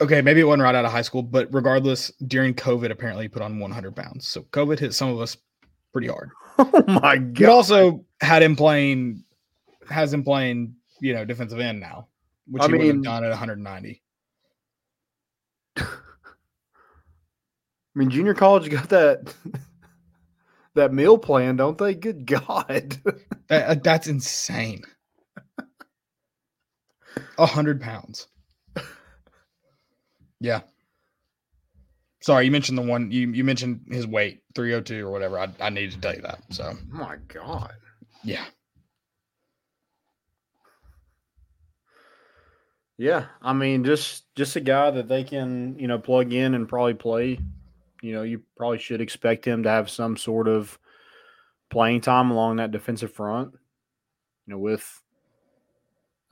[0.00, 3.28] Okay, maybe it wasn't right out of high school, but regardless, during COVID, apparently he
[3.28, 4.26] put on 100 pounds.
[4.26, 5.36] So COVID hit some of us
[5.92, 6.30] pretty hard.
[6.56, 7.48] Oh my god!
[7.48, 9.24] also had him playing,
[9.90, 12.06] has him playing, you know, defensive end now,
[12.46, 14.00] which I he would have done at 190.
[15.76, 15.84] I
[17.96, 19.34] mean, junior college got that
[20.74, 21.94] that meal plan, don't they?
[21.94, 22.98] Good God!
[23.48, 24.84] That- uh, that's insane.
[27.38, 28.28] A hundred pounds.
[30.40, 30.60] Yeah.
[32.20, 35.38] Sorry, you mentioned the one you you mentioned his weight, 302 or whatever.
[35.38, 36.40] I, I needed to tell you that.
[36.50, 37.72] So oh my God!
[38.22, 38.44] yeah.
[42.96, 46.68] Yeah, I mean, just just a guy that they can you know plug in and
[46.68, 47.38] probably play.
[48.02, 50.78] You know, you probably should expect him to have some sort of
[51.70, 53.52] playing time along that defensive front.
[54.46, 55.02] You know, with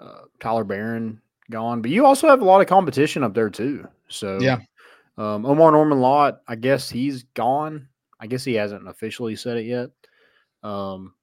[0.02, 3.86] uh, Tyler Baron gone, but you also have a lot of competition up there too.
[4.08, 4.58] So Yeah.
[5.16, 7.88] um, Omarr Norman-Lott, I guess he's gone.
[8.20, 9.90] I guess he hasn't officially said it yet.
[10.62, 11.14] Um,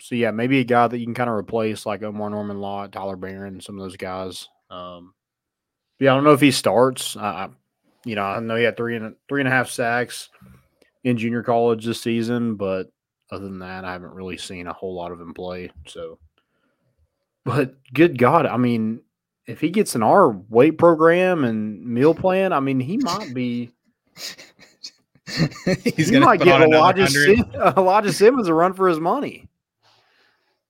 [0.00, 3.16] so yeah, maybe a guy that you can kind of replace like Omarr Norman-Lott, Tyler
[3.16, 4.48] Baron, some of those guys.
[4.70, 5.14] Um,
[5.98, 7.16] yeah, I don't know if he starts.
[7.16, 7.48] I,
[8.04, 10.28] you know, I know he had three and a, three and a half sacks
[11.04, 12.88] in junior college this season, but
[13.30, 15.70] other than that, I haven't really seen a whole lot of him play.
[15.86, 16.18] So,
[17.46, 19.00] but good God, I mean,
[19.46, 23.70] if he gets in our weight program and meal plan, I mean, he might be.
[25.84, 27.08] He's he gonna might give Elijah, 100.
[27.08, 29.48] Sim- Elijah Simmons a run for his money.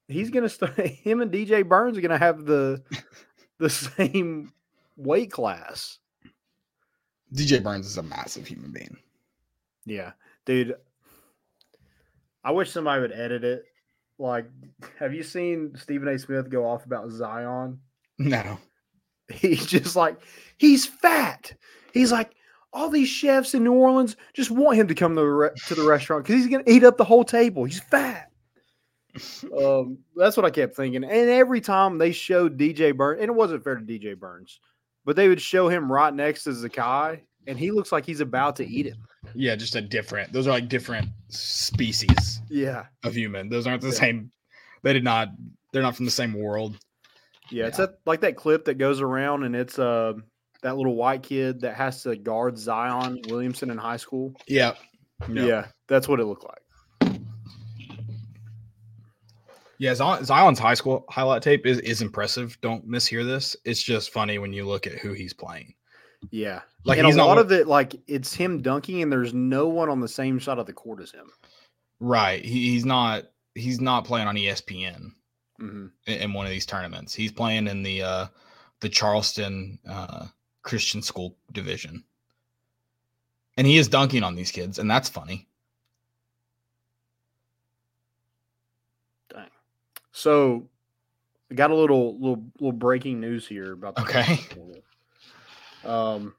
[0.06, 0.78] He's gonna start.
[0.80, 2.82] Him and DJ Burns are gonna have the
[3.58, 4.52] the same
[4.96, 5.98] weight class.
[7.34, 8.98] DJ Burns is a massive human being.
[9.86, 10.12] Yeah,
[10.44, 10.74] dude.
[12.44, 13.64] I wish somebody would edit it.
[14.18, 14.46] Like,
[14.98, 16.18] have you seen Stephen A.
[16.18, 17.80] Smith go off about Zion?
[18.18, 18.58] No.
[19.32, 20.18] He's just like,
[20.56, 21.52] he's fat.
[21.92, 22.32] He's like,
[22.72, 25.74] all these chefs in New Orleans just want him to come to the, re- to
[25.74, 27.64] the restaurant because he's going to eat up the whole table.
[27.64, 28.30] He's fat.
[29.58, 31.02] um, that's what I kept thinking.
[31.02, 34.60] And every time they showed DJ Burns, and it wasn't fair to DJ Burns,
[35.04, 38.56] but they would show him right next to Zakai, and he looks like he's about
[38.56, 38.98] to eat him.
[39.34, 40.32] Yeah, just a different.
[40.32, 42.86] Those are like different species Yeah.
[43.04, 43.48] of human.
[43.48, 43.94] Those aren't the Yeah.
[43.94, 44.30] same.
[44.82, 45.28] They did not.
[45.72, 46.78] They're not from the same world.
[47.50, 47.86] Yeah, it's Yeah.
[47.86, 50.14] that, like that clip that goes around, and it's uh,
[50.62, 54.34] that little white kid that has to guard Zion Williamson in high school.
[54.46, 54.74] Yeah.
[55.30, 57.18] Yeah, that's what it looked like.
[59.78, 62.58] Yeah, Zion- Zion's high school highlight tape is, is impressive.
[62.62, 63.54] Don't mishear this.
[63.64, 65.74] It's just funny when you look at who he's playing.
[66.30, 69.88] Yeah, Like and a lot of it, like it's him dunking, and there's no one
[69.88, 71.30] on the same side of the court as him.
[72.00, 72.44] right.
[72.44, 73.24] He, he's not.
[73.54, 75.12] He's not playing on ESPN
[75.58, 77.14] hmm in, in one of these tournaments.
[77.14, 78.26] He's playing in the uh,
[78.80, 80.26] the Charleston uh,
[80.62, 82.04] Christian School division,
[83.56, 85.48] and he is dunking on these kids, and that's funny.
[89.30, 89.48] Dang.
[90.12, 90.68] So,
[91.50, 94.40] I got a little little little breaking news here about the Okay.
[94.50, 94.82] portal.
[95.86, 96.34] Um,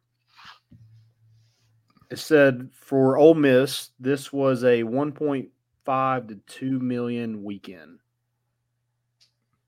[2.09, 7.99] it said for Ole Miss, this was a 1.5 to 2 million weekend.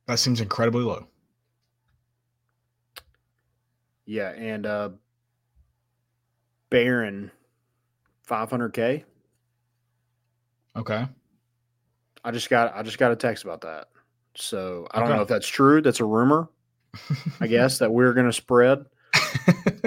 [0.07, 1.07] That seems incredibly low.
[4.05, 4.89] Yeah, and uh
[6.71, 7.30] Baron
[8.27, 9.03] 500k.
[10.75, 11.07] Okay.
[12.23, 13.89] I just got I just got a text about that.
[14.36, 15.82] So, I don't know if that's true.
[15.82, 16.47] That's a rumor,
[17.41, 18.86] I guess that we're going to spread.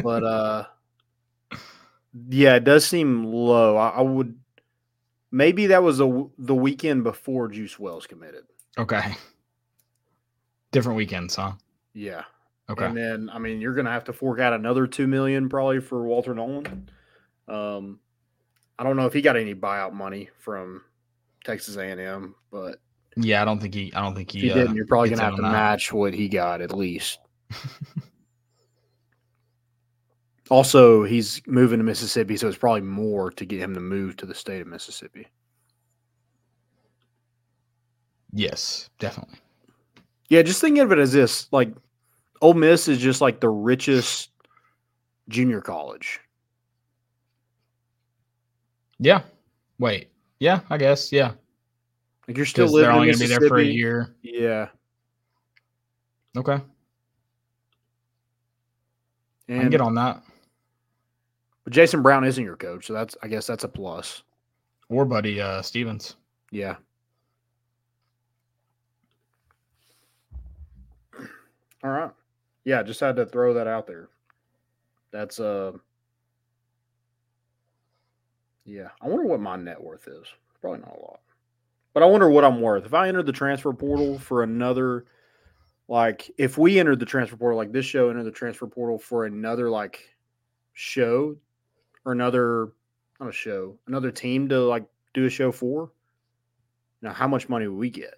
[0.02, 0.64] But uh
[2.28, 3.76] yeah, it does seem low.
[3.76, 4.38] I, I would
[5.34, 8.44] Maybe that was a, the weekend before Juice Wells committed.
[8.76, 9.14] Okay.
[10.72, 11.52] Different weekends, huh?
[11.94, 12.24] Yeah.
[12.68, 12.84] Okay.
[12.84, 16.04] And then I mean you're gonna have to fork out another two million probably for
[16.04, 16.88] Walter Nolen.
[17.48, 18.00] Um
[18.78, 20.82] I don't know if he got any buyout money from
[21.44, 22.78] Texas A&M, but
[23.16, 23.92] yeah, I don't think he.
[23.94, 24.40] I don't think he.
[24.40, 25.52] he uh, didn't, you're probably gonna have to that.
[25.52, 27.18] match what he got at least.
[30.50, 34.26] also, he's moving to Mississippi, so it's probably more to get him to move to
[34.26, 35.28] the state of Mississippi.
[38.32, 39.38] Yes, definitely.
[40.28, 41.72] Yeah, just think of it as this: like,
[42.40, 44.30] Ole Miss is just like the richest
[45.28, 46.20] junior college.
[48.98, 49.22] Yeah.
[49.78, 50.08] Wait.
[50.40, 51.12] Yeah, I guess.
[51.12, 51.32] Yeah.
[52.26, 53.76] Like you're still living they're only in going to be there for a Mississippi.
[53.78, 54.14] year.
[54.22, 54.68] Yeah,
[56.36, 56.52] Okay.
[56.52, 56.60] I
[59.48, 60.22] can and get on that.
[61.64, 64.22] But Jason Brown isn't your coach, so that's I guess that's a plus.
[64.88, 66.16] Or Buddy uh, Stephens.
[66.50, 66.76] Yeah.
[71.84, 72.10] All right.
[72.64, 74.08] Yeah, just had to throw that out there.
[75.10, 75.72] That's uh
[78.64, 80.26] Yeah, I wonder what my net worth is.
[80.60, 81.20] Probably not a lot.
[81.94, 82.86] But I wonder what I'm worth.
[82.86, 85.06] If I entered the transfer portal for another
[85.88, 89.26] like if we entered the transfer portal like this show entered the transfer portal for
[89.26, 90.00] another like
[90.72, 91.36] show
[92.04, 92.72] or another
[93.20, 94.84] not a show, another team to like
[95.14, 95.90] do a show for,
[97.02, 98.14] now how much money would we get?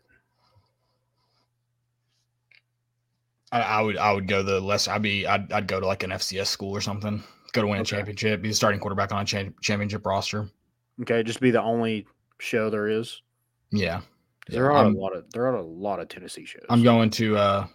[3.53, 3.97] I, I would.
[3.97, 4.89] I would go the less.
[4.89, 5.27] I'd be.
[5.27, 7.23] I'd, I'd go to like an FCS school or something.
[7.53, 7.97] Go to win a Okay.
[7.97, 8.43] championship.
[8.43, 10.49] Be the starting quarterback on a cha- championship roster.
[11.03, 12.07] Okay, just be the only
[12.41, 13.23] show there is.
[13.71, 14.01] Yeah.
[14.49, 16.65] There Yeah, are I'm, a lot of there are a lot of Tennessee shows.
[16.69, 17.37] I'm going to.
[17.37, 17.67] uh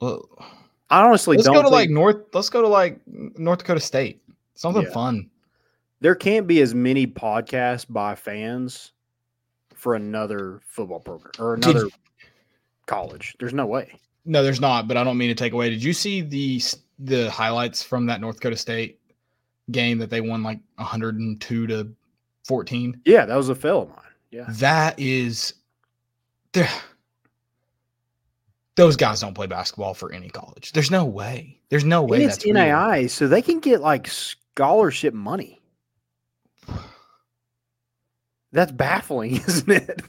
[0.00, 0.28] well,
[0.90, 2.16] I honestly Let's don't go to think like North.
[2.34, 4.22] Let's go to like North Dakota State.
[4.56, 4.92] Something Yeah.
[4.92, 5.30] fun.
[6.02, 8.92] There can't be as many podcasts by fans
[9.74, 11.88] for another football program or Did- another
[12.86, 13.34] college.
[13.38, 13.98] There's no way.
[14.24, 14.86] No, there's not.
[14.86, 15.70] But I don't mean to take away.
[15.70, 16.60] Did you see the
[16.98, 19.00] the highlights from that North Dakota State
[19.70, 21.88] game that they won like 102 to
[22.46, 23.00] 14?
[23.04, 23.98] Yeah, that was a fail of mine.
[24.30, 24.44] Yeah.
[24.48, 25.54] That is,
[26.52, 26.68] there.
[28.74, 30.72] Those guys don't play basketball for any college.
[30.72, 31.60] There's no way.
[31.68, 32.54] There's no way And it's that's real.
[32.54, 35.60] NAI, so they can get like scholarship money.
[38.52, 40.02] That's baffling, isn't it?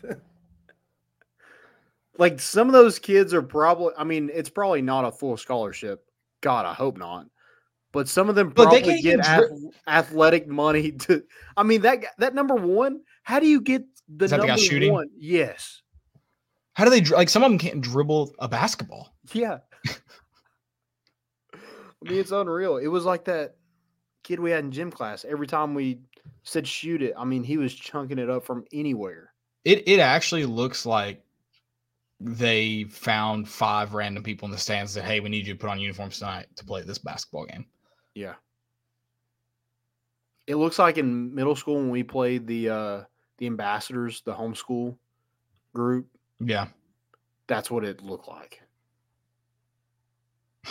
[2.17, 6.05] like some of those kids are probably I mean, it's probably not a full scholarship.
[6.41, 7.27] God, I hope not.
[7.91, 11.23] But some of them probably can't get even dri- ath- athletic money to
[11.57, 14.59] I mean that that number 1, how do you get the Is that the number
[14.59, 14.91] guy shooting?
[14.91, 15.09] 1?
[15.17, 15.81] Yes.
[16.73, 17.29] How do they like?
[17.29, 19.15] Some of them can't dribble a basketball.
[19.31, 19.59] Yeah.
[21.53, 21.59] I
[22.01, 22.77] mean, it's unreal.
[22.77, 23.55] It was like that
[24.23, 25.23] kid we had in gym class.
[25.23, 25.99] Every time we
[26.43, 29.31] said shoot it, I mean, he was chunking it up from anywhere.
[29.65, 31.23] It it actually looks like
[32.19, 35.69] they found five random people in the stands that hey, we need you to put
[35.69, 37.65] on uniforms tonight to play this basketball game.
[38.13, 38.35] Yeah.
[40.47, 43.03] It looks like in middle school when we played the uh
[43.37, 44.95] the ambassadors, the homeschool
[45.73, 46.07] group,
[46.39, 46.67] Yeah,
[47.47, 48.61] that's what it looked like.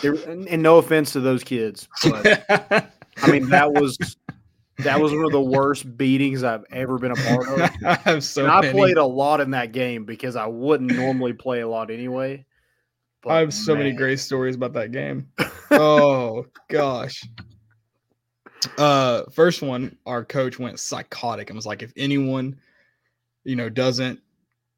[0.01, 2.45] There, and, and no offense to those kids, but
[3.17, 3.97] I mean that was
[4.79, 7.59] that was one of the worst beatings I've ever been a part of.
[7.85, 8.73] I have so and I many.
[8.73, 12.45] played a lot in that game because I wouldn't normally play a lot anyway.
[13.25, 15.29] I have so many great stories about that game.
[15.71, 17.23] oh gosh.
[18.77, 22.59] Uh first one, our coach went psychotic and was like, if anyone,
[23.43, 24.19] you know, doesn't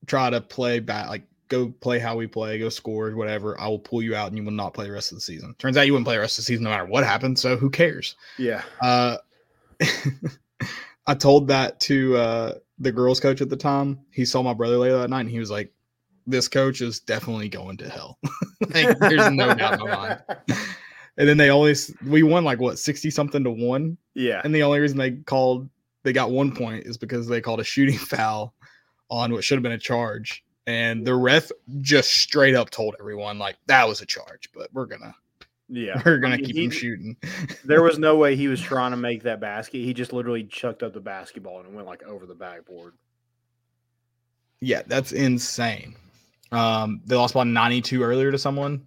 [0.05, 3.79] try to play back like go play how we play, go score, whatever, I will
[3.79, 5.55] pull you out and you will not play the rest of the season.
[5.57, 7.55] Turns out you wouldn't play the rest of the season no matter what happened, so
[7.55, 8.15] who cares?
[8.37, 8.61] Yeah.
[8.81, 9.17] Uh
[11.07, 13.99] I told that to uh the girls coach at the time.
[14.11, 15.71] He saw my brother later that night and he was like,
[16.27, 18.19] This coach is definitely going to hell.
[18.73, 20.23] like, there's no doubt in my mind.
[21.17, 23.97] And then they only s- we won like what 60 something to one.
[24.15, 24.41] Yeah.
[24.43, 25.69] And the only reason they called
[26.03, 28.53] they got one point is because they called a shooting foul
[29.09, 30.43] on what should have been a charge.
[30.67, 34.87] And the ref just straight up told everyone like that was a charge, but we're
[34.87, 35.15] gonna
[35.67, 36.01] Yeah.
[36.05, 37.17] we're gonna I mean, keep he- him shooting.
[37.65, 39.79] There was no way he was trying to make that basket.
[39.79, 42.93] He just literally chucked up the basketball and it went like over the backboard.
[44.61, 45.95] Yeah, that's insane.
[46.51, 48.85] Um, they lost by 92 earlier to someone.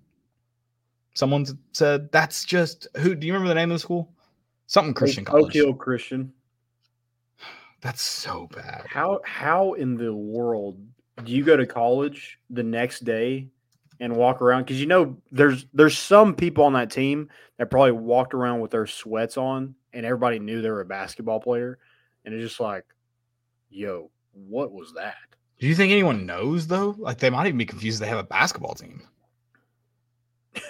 [1.14, 4.12] Someone said that's just who do you remember the name of the school?
[4.66, 5.54] Something Christian Oak college.
[5.54, 6.32] Hill Christian.
[7.80, 8.84] That's so bad.
[8.88, 10.78] How how in the world
[11.24, 13.48] do you go to college the next day
[14.00, 14.64] and walk around?
[14.64, 17.28] Because you know there's there's some people on that team
[17.58, 21.40] that probably walked around with their sweats on and everybody knew they were a basketball
[21.40, 21.78] player.
[22.24, 22.84] And it's just like,
[23.70, 25.16] yo, what was that?
[25.58, 26.94] Do you think anyone knows though?
[26.98, 28.00] Like they might even be confused.
[28.00, 29.02] They have a basketball team.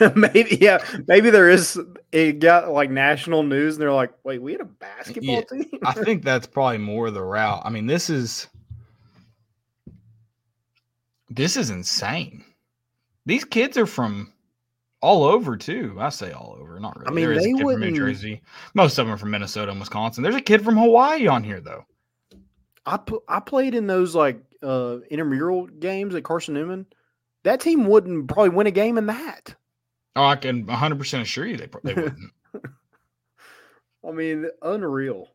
[0.15, 1.81] maybe yeah, maybe there is.
[2.13, 5.67] It got like national news, and they're like, "Wait, we had a basketball Yeah, team."
[5.85, 7.63] I think that's probably more the route.
[7.65, 8.49] I mean, this is
[11.31, 12.45] this is insane.
[13.29, 14.33] These kids are from
[15.03, 15.95] all over too.
[15.99, 17.09] I say all over, not really.
[17.09, 18.41] I mean, there is they a kid from New Jersey.
[18.73, 20.23] Most of them are from Minnesota and Wisconsin.
[20.23, 21.85] There's a kid from Hawaii on here though.
[22.87, 26.87] I pl- I played in those like uh intramural games at Carson Newman.
[27.43, 29.55] That team wouldn't probably win a game in that.
[30.17, 32.33] Oh, I can 100 percent assure you they, they wouldn't.
[34.09, 35.29] I mean, unreal.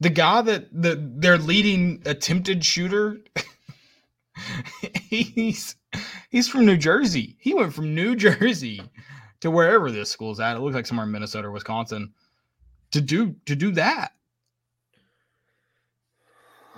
[0.00, 3.18] the guy that the their leading attempted shooter
[5.10, 5.76] he's
[6.30, 7.36] he's from New Jersey.
[7.40, 8.82] He went from New Jersey
[9.40, 10.56] to wherever this school's at.
[10.56, 12.12] It looks like somewhere in Minnesota or Wisconsin
[12.92, 14.12] to do to do that.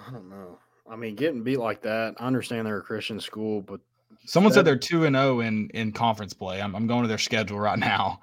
[0.07, 0.59] I don't know.
[0.91, 2.15] I mean, getting beat like that.
[2.19, 3.81] I understand they're a Christian school, but
[4.27, 6.61] Someone said they're two and zero in in conference play.
[6.61, 8.21] I'm, I'm going to their schedule right now.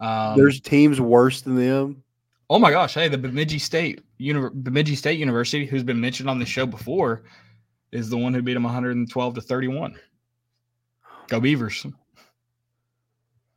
[0.00, 2.02] Um, there's teams worse than them.
[2.50, 6.38] oh my gosh, hey, the Bemidji State Uni- Bemidji State University, who's been mentioned on
[6.38, 7.22] the show before,
[7.92, 9.96] is the one who beat them 112 to 31.
[11.28, 11.86] Go Beavers.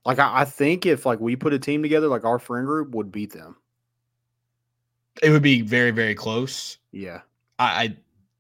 [0.05, 2.95] Like I, I think if like we put a team together, like our friend group
[2.95, 3.55] would beat them.
[5.21, 6.77] It would be very very close.
[6.91, 7.21] Yeah.
[7.59, 7.97] I, I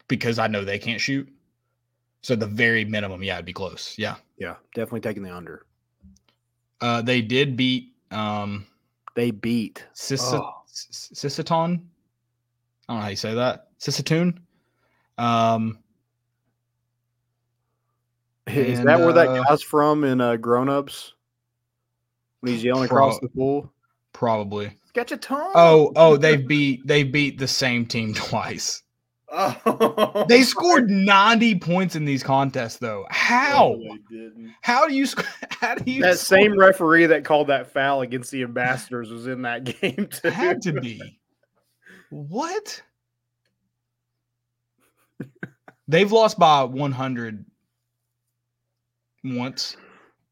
[0.07, 1.27] because I know they can't shoot.
[2.21, 3.95] So the very minimum, yeah, it'd be close.
[3.97, 4.15] Yeah.
[4.37, 4.55] Yeah.
[4.73, 5.65] Definitely taking the under.
[6.81, 8.65] Uh, they did beat um
[9.15, 9.85] They beat.
[9.93, 10.55] Sissa, Oh.
[12.89, 13.67] I don't know how you say that.
[13.79, 14.39] Sissatoon.
[15.17, 15.79] Um,
[18.49, 21.13] Is And, that where that uh, guy's from in uh, Grown Ups?
[22.41, 23.71] When he's yelling across the pool.
[24.13, 24.71] probably.
[24.93, 25.51] Got your tongue.
[25.55, 28.81] Oh, oh, they beat they beat the same team twice.
[29.31, 30.25] oh.
[30.27, 33.05] They scored 90 points in these contests though.
[33.11, 33.75] How?
[33.79, 34.53] No, didn't.
[34.61, 35.05] How do you
[35.51, 36.39] how do you That score?
[36.39, 40.29] same referee that called that foul against the ambassadors was in that game too.
[40.29, 41.19] had to be.
[42.09, 42.81] What?
[45.87, 47.45] They've lost by 100
[49.23, 49.77] once.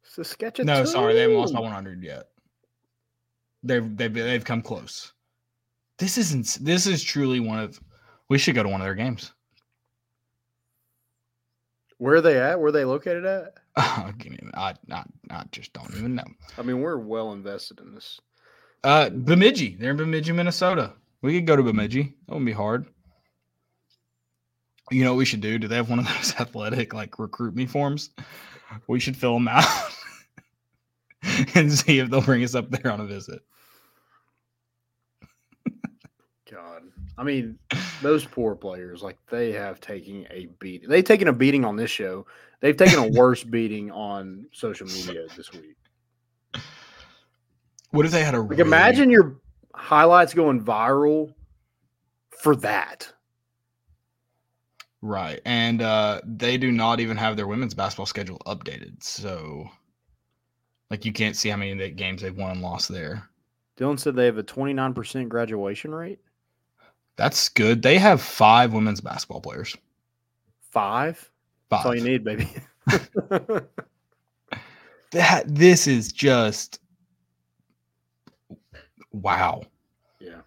[0.03, 0.67] Saskatchewan.
[0.67, 2.29] No, sorry, they haven't lost by 100 yet.
[3.63, 5.13] They've they've they've come close.
[5.97, 6.57] This isn't.
[6.61, 7.79] This is truly one of.
[8.29, 9.33] We should go to one of their games.
[11.97, 12.59] Where are they at?
[12.59, 13.53] Where are they located at?
[13.75, 14.13] I,
[14.53, 16.25] I, I, I just don't even know.
[16.57, 18.19] I mean, we're well invested in this.
[18.83, 19.75] Uh, Bemidji.
[19.79, 20.93] They're in Bemidji, Minnesota.
[21.21, 22.03] We could go to Bemidji.
[22.03, 22.85] That wouldn't be hard.
[24.91, 25.57] You know what we should do?
[25.57, 28.11] Do they have one of those athletic like recruit me forms?
[28.87, 29.65] We should fill them out
[31.55, 33.41] and see if they'll bring us up there on a visit.
[36.51, 36.83] God,
[37.17, 37.59] I mean,
[38.01, 40.89] those poor players, like they have taken a beating.
[40.89, 42.25] They've taken a beating on this show.
[42.61, 45.75] They've taken a worse beating on social media this week.
[47.91, 49.37] What if they had a Like, really- imagine your
[49.75, 51.33] highlights going viral
[52.41, 53.11] for that.
[55.01, 55.39] Right?
[55.45, 59.69] And uh, they do not even have their women's basketball schedule updated, so
[60.89, 63.27] like you can't see how many of the games they've won and lost there.
[63.77, 66.19] Dylan said they have a 29% graduation rate.
[67.15, 67.81] That's good.
[67.81, 69.75] They have five women's basketball players.
[70.71, 71.17] Five.
[71.69, 71.83] Five.
[71.83, 72.49] That's all you need, baby.
[75.11, 76.79] that this is just
[79.11, 79.63] wow.
[80.19, 80.41] yeah.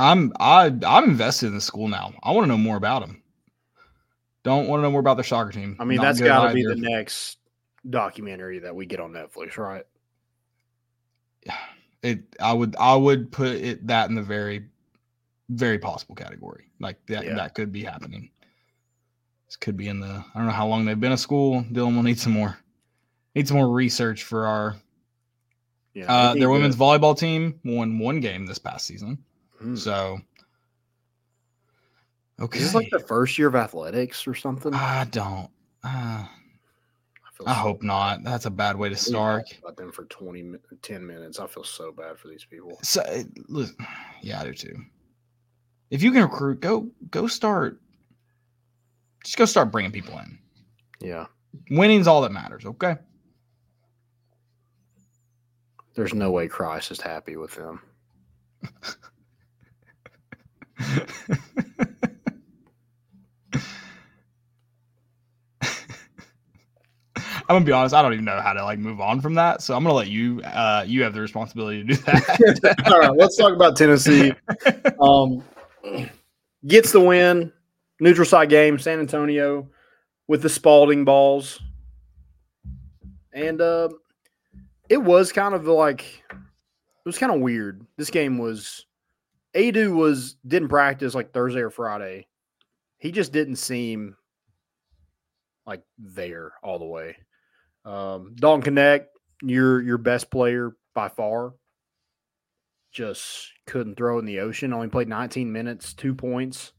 [0.00, 2.14] I'm I I'm invested in the school now.
[2.22, 3.22] I want to know more about them.
[4.42, 5.76] Don't want to know more about their soccer team.
[5.78, 7.38] I mean, Not that's got to be the next
[7.88, 9.84] documentary that we get on Netflix, right?
[12.02, 12.22] it.
[12.40, 14.66] I would I would put it that in the very
[15.50, 16.70] very possible category.
[16.78, 17.34] Like that Yeah.
[17.34, 18.30] that could be happening.
[19.46, 21.62] This could be in the I don't know how long they've been a school.
[21.64, 22.58] Dylan will need some more
[23.34, 24.76] need some more research for our
[25.92, 26.10] Yeah.
[26.10, 29.18] uh their women's volleyball team won one game this past season.
[29.62, 29.78] Mm.
[29.78, 30.18] So
[32.40, 32.58] okay.
[32.58, 34.74] Is this like the first year of athletics or something?
[34.74, 35.50] I don't.
[35.84, 36.24] Uh,
[37.40, 38.22] feel I so hope not.
[38.22, 39.44] That's a bad way to start.
[39.62, 41.38] about them for 20 10 minutes.
[41.38, 42.78] I feel so bad for these people.
[42.82, 43.76] So, uh, listen,
[44.22, 44.76] yeah, I do too.
[45.90, 47.80] If you can recruit, go go start.
[49.24, 50.38] Just go start bringing people in.
[51.00, 51.26] Yeah.
[51.70, 52.64] Winning's all that matters.
[52.64, 52.96] Okay.
[55.94, 57.82] There's no way Christ is happy with them.
[67.50, 67.96] I'm gonna be honest.
[67.96, 69.60] I don't even know how to like move on from that.
[69.60, 70.40] So I'm gonna let you.
[70.42, 72.84] Uh, you have the responsibility to do that.
[72.92, 74.32] All right, let's talk about Tennessee.
[75.00, 75.42] Um,
[76.66, 77.50] gets the win,
[78.00, 79.66] neutral site game, San Antonio,
[80.28, 81.58] with the Spalding balls,
[83.32, 83.88] and uh,
[84.90, 86.36] it was kind of like it
[87.06, 87.84] was kind of weird.
[87.96, 88.84] This game was
[89.54, 92.28] Aidoo was didn't practice like Thursday or Friday.
[92.98, 94.16] He just didn't seem
[95.66, 97.16] like there all the way.
[97.84, 99.06] Um, Dalton Knecht,
[99.42, 101.54] your your best player by far,
[102.92, 104.72] just couldn't throw in the ocean.
[104.72, 106.72] Only played 19 minutes, two points.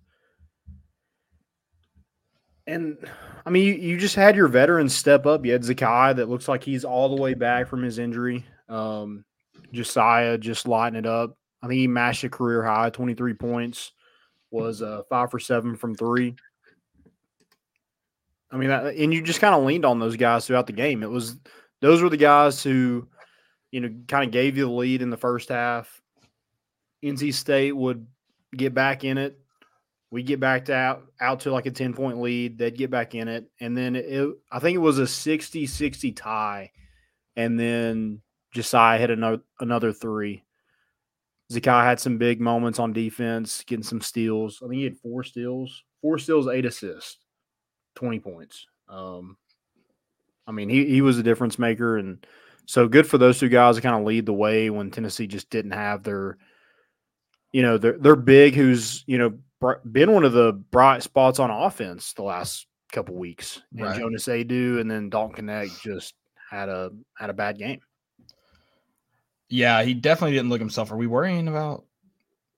[2.68, 2.98] And
[3.46, 5.46] I mean, you, you just had your veterans step up.
[5.46, 8.46] You had Zakai that looks like he's all the way back from his injury.
[8.70, 9.26] Um,
[9.74, 11.38] Josiah just lighting it up.
[11.62, 13.92] I think he mashed a career high, 23 points,
[14.50, 16.36] was uh, five for seven from three.
[18.52, 21.04] I mean, and you just kind of leaned on those guys throughout the game.
[21.04, 21.38] It was
[21.80, 23.08] those were the guys who,
[23.72, 26.02] you know, kind of gave you the lead in the first half.
[27.04, 28.06] NC State would
[28.56, 29.38] get back in it.
[30.12, 32.58] We get back to out, out to like a 10 point lead.
[32.58, 33.50] They'd get back in it.
[33.62, 36.72] And then it, I think it was a 60 60 tie.
[37.38, 38.22] And then
[38.54, 40.44] Josiah hit another, another three.
[41.52, 44.62] Zakai had some big moments on defense, getting some steals.
[44.64, 47.18] I think he had four steals, four steals, eight assists,
[47.96, 48.66] 20 points.
[48.88, 49.38] Um,
[50.48, 51.98] I mean, he, he was a difference maker.
[51.98, 52.26] And
[52.66, 55.50] so good for those two guys to kind of lead the way when Tennessee just
[55.50, 56.38] didn't have their,
[57.52, 59.38] you know, they're, they're big, who's, you know,
[59.92, 63.62] been one of the bright spots on offense the last couple weeks.
[63.74, 64.00] And right.
[64.00, 66.14] Jonas Aidoo and then Dalton Knecht just
[66.50, 67.82] had a had a bad game.
[69.52, 70.92] Yeah, he definitely didn't look himself.
[70.92, 71.84] Are we worrying about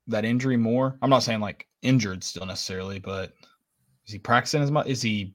[0.07, 0.95] that injury more?
[1.01, 3.33] I'm not saying like injured still necessarily, but
[4.05, 4.85] is he practicing as much?
[4.85, 5.33] Is he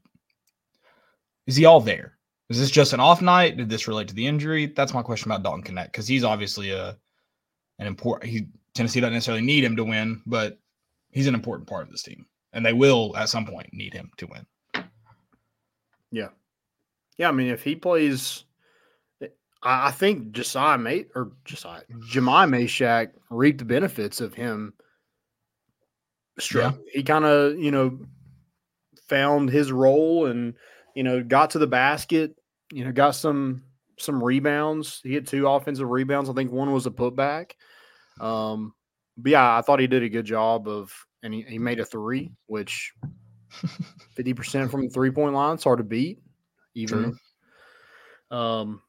[1.49, 2.17] is he all there?
[2.49, 3.57] Is this just an off night?
[3.57, 4.67] Did this relate to the injury?
[4.67, 6.97] That's my question about Dalton Knecht because he's obviously a
[7.81, 8.31] an important.
[8.31, 10.61] He Tennessee doesn't necessarily need him to win, but
[11.11, 14.13] he's an important part of this team, and they will at some point need him
[14.19, 14.47] to win.
[16.13, 16.29] Yeah,
[17.17, 17.29] yeah.
[17.29, 18.45] I mean, if he plays
[19.63, 24.75] I, think Josiah May or Josiah Jahmai Mashack reaped the benefits of him.
[26.55, 26.73] Yeah.
[26.93, 27.99] He kind of, you know,
[29.09, 30.55] found his role and,
[30.95, 32.37] you know, got to the basket,
[32.73, 33.65] you know, got some
[33.99, 35.01] some rebounds.
[35.03, 36.31] He had two offensive rebounds.
[36.31, 37.53] I think one was a putback.
[38.21, 38.75] Um,
[39.17, 40.93] but yeah, I thought he did a good job of,
[41.23, 42.93] and he, he made a three, which
[44.17, 46.21] 50% from the three point line, it's hard to beat.
[46.75, 47.19] Even,
[48.31, 48.39] True.
[48.39, 48.83] um,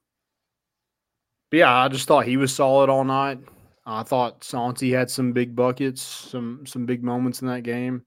[1.49, 3.39] but yeah, I just thought he was solid all night.
[3.85, 8.03] I thought Santi had some big buckets, some some big moments in that game.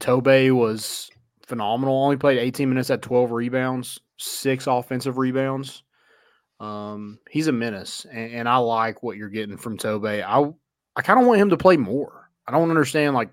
[0.00, 1.10] Tobe was
[1.46, 2.02] phenomenal.
[2.02, 5.82] Only played 18 minutes at 12 rebounds, six offensive rebounds.
[6.58, 10.04] Um, he's a menace, and, and, I like what you're getting from Tobe.
[10.04, 10.50] I
[10.96, 12.30] I kind of want him to play more.
[12.46, 13.30] I don't understand like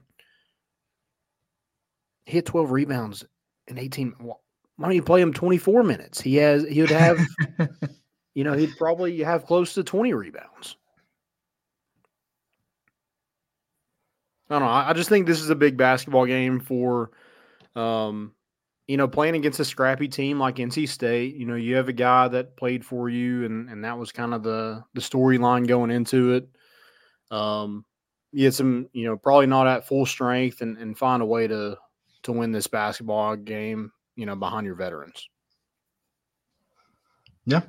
[2.25, 3.25] he had 12 rebounds
[3.67, 4.15] in 18.
[4.19, 4.35] Why
[4.81, 6.21] don't you play him 24 minutes?
[6.21, 7.19] He has he would have
[8.37, 10.77] you know, he'd probably have close to 20 rebounds.
[14.47, 14.67] I don't know.
[14.67, 17.09] I just think this is a big basketball game for,
[17.75, 18.33] um,
[18.85, 21.33] you know, playing against a scrappy team like NC State.
[21.35, 24.35] You know, you have a guy that played for you, and and that was kind
[24.35, 26.47] of the the storyline going into it.
[27.31, 27.85] Um,
[28.33, 31.47] you had some, you know, probably not at full strength, and and find a way
[31.47, 31.75] to
[32.21, 33.91] to win this basketball game.
[34.15, 35.27] You know, behind your veterans.
[37.47, 37.61] Yeah,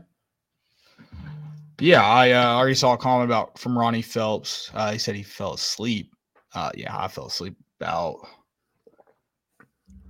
[1.81, 4.71] yeah, I uh, already saw a comment about from Ronnie Phelps.
[4.75, 6.13] Uh, he said he fell asleep.
[6.55, 8.27] Uh, yeah, I fell asleep about.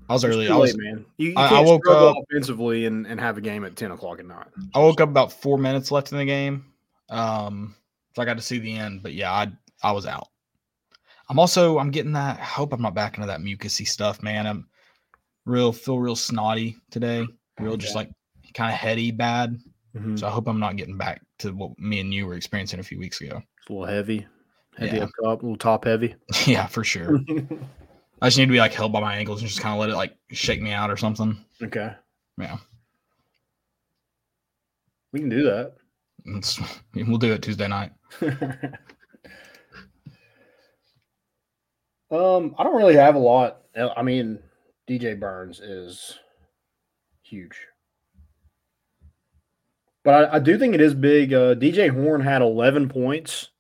[0.09, 0.49] I was early.
[0.49, 1.05] I was late, man.
[1.19, 4.21] You, you I, I, woke up offensively and, and have a game at ten o'clock
[4.21, 4.47] at night.
[4.75, 6.65] I woke up about four minutes left in the game,
[7.11, 7.75] um,
[8.15, 9.03] so I got to see the end.
[9.03, 9.53] But yeah, I
[9.83, 10.29] I was out.
[11.29, 12.39] I'm also I'm getting that.
[12.39, 14.47] I hope I'm not back into that mucusy stuff, man.
[14.47, 14.67] I'm
[15.45, 17.27] real feel real snotty today.
[17.61, 18.11] Real just like
[18.55, 19.59] kind of heady bad.
[19.95, 20.17] Mm-hmm.
[20.17, 22.83] So I hope I'm not getting back to what me and you were experiencing a
[22.83, 23.43] few weeks ago.
[23.59, 24.27] It's a little heavy,
[24.77, 25.05] heavy yeah.
[25.05, 26.15] up top, a little top heavy.
[26.47, 27.21] yeah, for sure.
[28.21, 29.91] I just need to be like held by my ankles and just kind of let
[29.91, 31.39] it like shake me out or something.
[31.63, 31.93] Okay.
[32.37, 32.59] Yeah.
[35.13, 35.75] We can do that.
[36.27, 36.61] It's,
[36.95, 37.93] we'll do it Tuesday night.
[42.11, 43.63] um, I don't really have a lot.
[43.97, 44.41] I mean,
[44.89, 46.19] DJ Burns is
[47.23, 47.68] huge.
[50.09, 51.35] But I, I do think it is big.
[51.35, 53.51] Uh, DJ Horne had 11 points,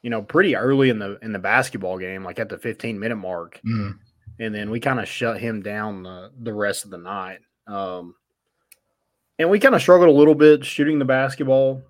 [0.00, 3.16] you know, pretty early in the in the basketball game, like at the 15 minute
[3.16, 3.92] mark, mm.
[4.40, 7.40] and then we kind of shut him down the the rest of the night.
[7.66, 8.14] Um,
[9.38, 11.82] And we kind of struggled a little bit shooting the basketball.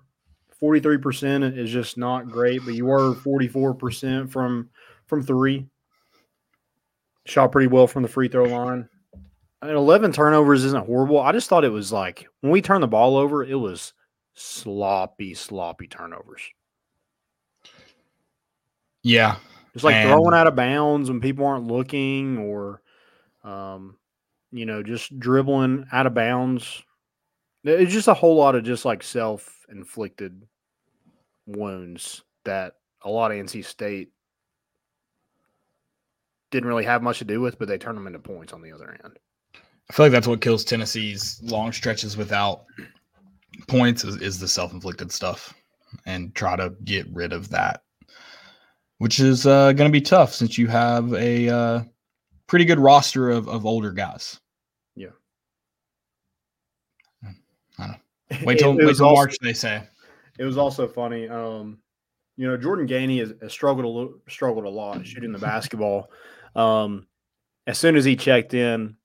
[0.61, 4.71] 43% is just not great, but you were 44% from
[5.05, 5.67] from 3.
[7.27, 8.89] Shot pretty well from the free throw line.
[9.65, 11.19] I mean, 11 turnovers isn't horrible.
[11.19, 13.93] I just thought it was like when we turned the ball over, it was
[14.35, 16.43] sloppy, sloppy turnovers.
[19.01, 19.37] Yeah.
[19.73, 22.81] It's like And- throwing out of bounds when people aren't looking or
[23.43, 23.97] um,
[24.51, 26.83] you know, just dribbling out of bounds.
[27.63, 30.43] It's just a whole lot of just like self-inflicted
[31.47, 34.11] wounds that a lot of NC State
[36.51, 38.71] didn't really have much to do with, but they turned them into points on the
[38.71, 39.17] other end.
[39.89, 42.65] I feel like that's what kills Tennessee's long stretches without
[43.67, 45.53] points is, is the self-inflicted stuff
[46.05, 47.83] and try to get rid of that,
[48.97, 51.83] which is uh, going to be tough since you have a uh,
[52.47, 54.39] pretty good roster of, of older guys.
[54.95, 55.09] Yeah.
[57.23, 57.27] I
[57.77, 57.95] don't know.
[58.45, 59.83] Wait till, It- it wait till also- March, they say.
[60.37, 61.29] It was also funny.
[61.29, 61.77] Um,
[62.35, 66.09] you know, Jordan Gainey has, has struggled a little, struggled a lot shooting the basketball.
[66.55, 67.07] Um,
[67.67, 68.97] as soon as he checked in,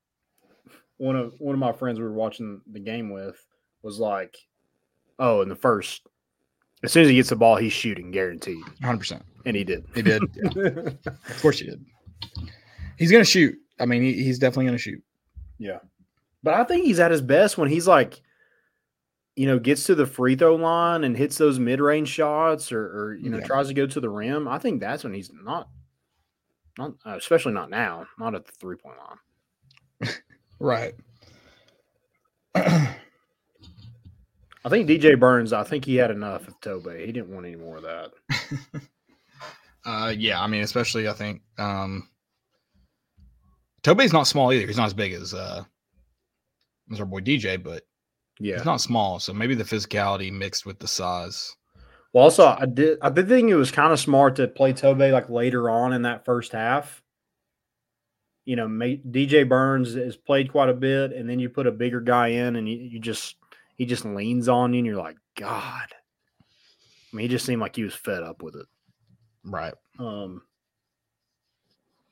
[1.01, 3.43] one of one of my friends we were watching the game with
[3.83, 4.37] was like,
[5.19, 6.07] "Oh, in the first,
[6.83, 9.23] as soon as he gets the ball, he's shooting, guaranteed." 100%.
[9.47, 9.87] And he did.
[9.95, 10.23] He did.
[10.35, 10.53] Yeah.
[11.07, 11.83] of course he did.
[12.99, 13.57] He's going to shoot.
[13.81, 15.03] I mean, he, he's definitely going to shoot.
[15.59, 15.79] Yeah.
[16.43, 18.21] But I think he's at his best when he's like,
[19.37, 22.83] you know, gets to the free throw line and hits those mid range shots or,
[22.83, 23.47] or, you know, Yeah.
[23.47, 24.47] tries to go to the rim.
[24.47, 25.71] I think that's when he's not,
[26.77, 29.17] not, uh, especially not now, not at the three point line.
[30.61, 30.95] Right.
[32.55, 32.95] I
[34.69, 36.97] think DJ Burns, I think he had enough of Tobe.
[36.99, 38.13] He didn't want any more of that.
[39.87, 42.07] Uh, yeah, I mean, especially I think um,
[43.83, 44.67] Tobe's not small either.
[44.67, 45.65] He's not as big as uh,
[46.93, 47.85] as our boy DJ, but
[48.39, 48.57] Yeah.
[48.57, 49.19] he's not small.
[49.19, 51.57] So maybe the physicality mixed with the size.
[52.13, 55.01] Well, also, I did, I did think it was kind of smart to play Tobe
[55.01, 57.03] like later on in that first half.
[58.45, 62.01] You know, DJ Burns has played quite a bit, and then you put a bigger
[62.01, 63.37] guy in, and you, you just
[63.77, 65.89] he just leans on you, and you're like, God.
[67.13, 68.67] I mean, he just seemed like he was fed up with it.
[69.45, 69.75] Right.
[69.99, 70.43] Um,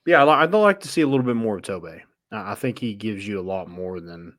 [0.06, 1.86] yeah, I I'd like to see a little bit more of Tobe.
[1.86, 4.36] I I think he gives you a lot more than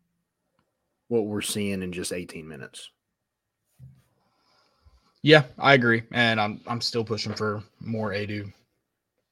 [1.08, 2.90] what we're seeing in just 18 minutes.
[5.22, 8.52] Yeah, I agree, and I'm I'm still pushing for more Aidoo.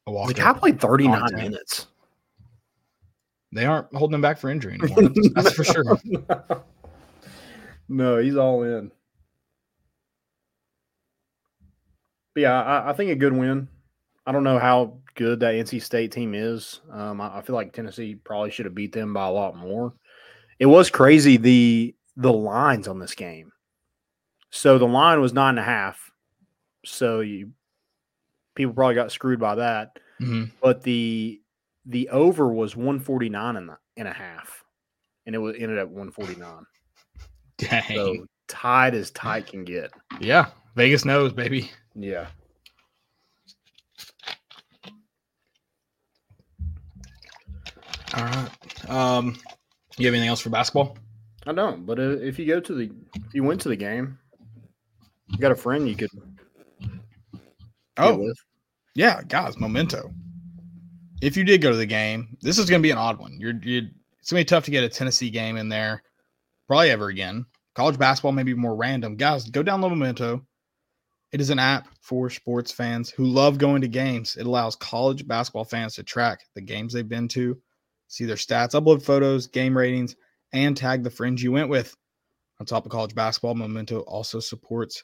[0.05, 1.41] The guy played 39 content.
[1.41, 1.87] minutes.
[3.51, 5.11] They aren't holding him back for injury anymore.
[5.33, 5.97] That's, for sure.
[7.87, 8.91] no, he's all in.
[12.35, 13.67] But yeah, I, I think a good win.
[14.25, 16.81] I don't know how good that NC State team is.
[16.91, 19.93] Um, I, I feel like Tennessee probably should have beat them by a lot more.
[20.59, 23.51] It was crazy the the lines on this game.
[24.49, 26.11] So the line was nine and a half.
[26.85, 27.51] So you
[28.55, 29.97] people probably got screwed by that.
[30.19, 30.51] Mhm.
[30.61, 31.41] But the
[31.87, 34.63] the over was 149 and, a- and a half.
[35.25, 36.65] And it was ended at 149.
[37.57, 37.83] Dang.
[37.95, 39.91] So tight as tight can get.
[40.19, 41.71] yeah, Vegas knows, baby.
[41.95, 42.27] Yeah.
[48.15, 48.49] All right.
[48.89, 49.35] Um,
[49.97, 50.97] you have anything else for basketball?
[51.45, 54.17] I don't, but uh, if you go to the, if you went to the game,
[55.29, 56.09] you got a friend you could.
[57.97, 58.31] Oh.
[58.95, 60.11] Yeah, guys, memento.
[61.21, 63.37] If you did go to the game, this is going to be an odd one.
[63.39, 63.83] You're, you're
[64.19, 66.03] it's going to be tough to get a Tennessee game in there,
[66.67, 67.45] probably ever again.
[67.75, 69.15] College basketball may be more random.
[69.15, 70.45] Guys, go download Memento.
[71.31, 74.35] It is an app for sports fans who love going to games.
[74.35, 77.57] It allows college basketball fans to track the games they've been to,
[78.07, 80.15] see their stats, upload photos, game ratings,
[80.53, 81.95] and tag the friends you went with.
[82.59, 85.03] On top of college basketball, Memento also supports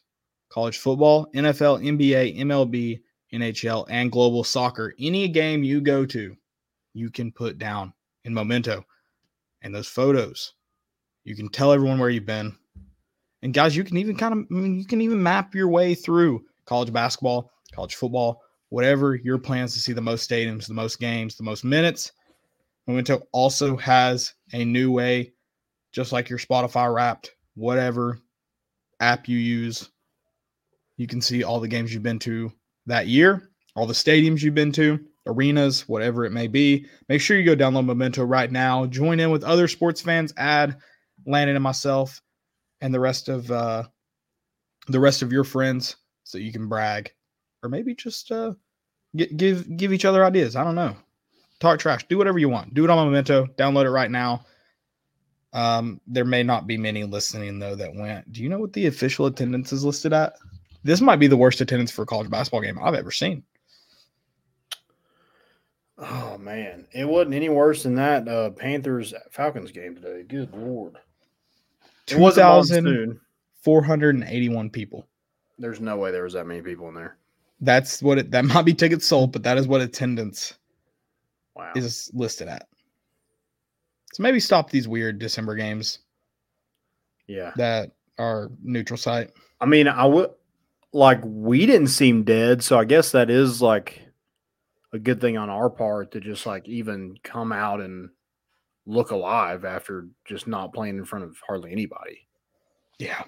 [0.50, 3.00] college football, NFL, NBA, MLB,
[3.34, 4.94] NHL, and global soccer.
[5.00, 6.36] Any game you go to,
[6.94, 8.86] you can put down in Memento.
[9.62, 10.54] And those photos,
[11.24, 12.56] you can tell everyone where you've been.
[13.42, 15.96] And guys, you can even kind of, I mean, you can even map your way
[15.96, 21.00] through college basketball, college football, whatever your plans to see the most stadiums, the most
[21.00, 22.12] games, the most minutes.
[22.88, 25.34] Memento also has a new way,
[25.92, 28.20] just like your Spotify wrapped, whatever
[29.00, 29.90] app you use,
[30.98, 32.52] you can see all the games you've been to
[32.86, 36.86] that year, all the stadiums you've been to, arenas, whatever it may be.
[37.10, 38.86] Make sure you go download Memento right now.
[38.86, 40.78] Join in with other sports fans, add
[41.26, 42.22] Landon and myself,
[42.82, 43.84] and the rest of uh,
[44.88, 47.12] the rest of your friends, so you can brag,
[47.62, 48.54] or maybe just uh,
[49.16, 50.56] gi- give give each other ideas.
[50.56, 50.96] I don't know.
[51.60, 52.06] Talk trash.
[52.08, 52.74] Do whatever you want.
[52.74, 53.46] Do it on Memento.
[53.58, 54.46] Download it right now.
[55.54, 58.32] Um, there may not be many listening though that went.
[58.32, 60.34] Do you know what the official attendance is listed at?
[60.84, 63.44] This might be the worst attendance for a college basketball game I've ever seen.
[65.98, 70.24] Oh man, it wasn't any worse than that uh, Panthers Falcons game today.
[70.24, 70.98] Good lord,
[72.08, 73.20] it wasn't 2,000 monsoon.
[73.62, 75.08] 481 people.
[75.58, 77.18] There's no way there was that many people in there.
[77.62, 80.56] That's what it that might be tickets sold, but that is what attendance
[81.56, 81.72] Wow.
[81.76, 82.68] is listed at.
[84.14, 86.00] So maybe stop these weird December games
[87.28, 87.52] yeah.
[87.56, 89.32] that are neutral site.
[89.62, 90.32] I mean, I would
[90.94, 94.02] like we didn't seem dead, so I guess that is like
[94.94, 98.10] a good thing on our part to just like even come out and
[98.86, 102.28] look alive after just not playing in front of hardly anybody.
[103.00, 103.24] Yeah.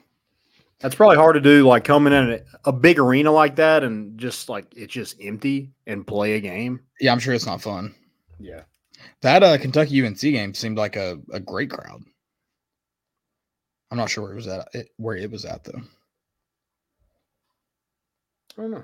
[0.79, 4.17] That's probably hard to do, like coming in a, a big arena like that and
[4.19, 6.81] just like it's just empty and play a game.
[6.99, 7.95] Yeah, I'm sure it's not fun.
[8.39, 8.63] Yeah.
[9.21, 12.03] That uh, Kentucky UNC game seemed like a, a great crowd.
[13.89, 15.81] I'm not sure where it was at it, where it was at though.
[18.57, 18.83] I don't know.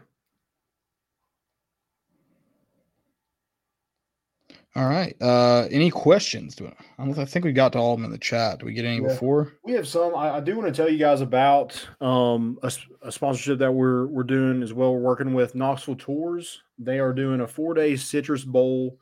[4.75, 5.15] All right.
[5.21, 6.55] Uh any questions?
[6.55, 8.59] Do I, think we got to all of them in the chat.
[8.59, 9.09] Do we get any Yeah.
[9.09, 9.53] before?
[9.63, 10.15] We have some.
[10.15, 13.71] I, I do want to tell you guys about um, a, s- a sponsorship that
[13.73, 14.93] we're we're doing as well.
[14.93, 16.61] We're working with Knoxville Tours.
[16.79, 18.97] They are doing a four day Citrus Bowl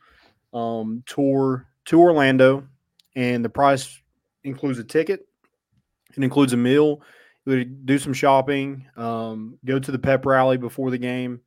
[0.54, 2.68] um, tour to Orlando,
[3.16, 4.02] and the price
[4.44, 5.28] includes a ticket.
[6.18, 7.02] It includes a meal.
[7.50, 11.42] Do some shopping, um, go to the pep rally before the game,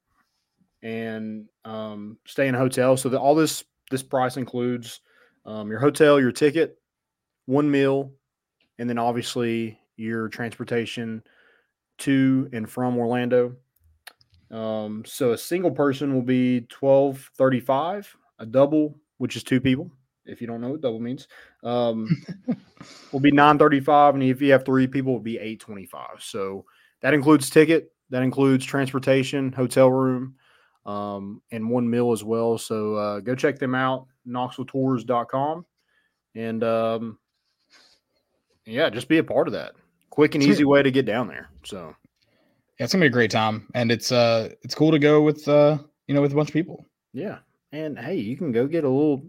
[0.83, 2.97] and um, stay in a hotel.
[2.97, 5.01] So all this this price includes
[5.45, 6.79] um, your hotel, your ticket,
[7.47, 8.13] one meal,
[8.79, 11.23] and then obviously your transportation
[11.99, 13.55] to and from Orlando.
[14.51, 18.15] Um, so a single person will be twelve thirty five.
[18.39, 19.91] A double, which is two people,
[20.27, 21.29] if you don't know what double means,
[21.65, 22.09] um,
[23.13, 25.61] will be nine thirty five, and if you have three people, it will be eight
[25.61, 26.21] twenty five.
[26.21, 26.65] So
[27.01, 30.35] that includes ticket, that includes transportation, hotel room,
[30.87, 32.59] um, and one meal as well.
[32.59, 35.67] So uh, go check them out, KnoxvilleTours.com,
[36.35, 37.19] and um,
[38.67, 39.73] yeah, just be a part of that.
[40.11, 41.49] Quick and easy way to get down there.
[41.65, 41.95] So
[42.79, 43.67] Yeah, it's gonna be a great time.
[43.75, 46.53] And it's uh it's cool to go with uh you know with a bunch of
[46.53, 46.85] people.
[47.13, 47.39] yeah,
[47.73, 49.25] and hey, you can go get a little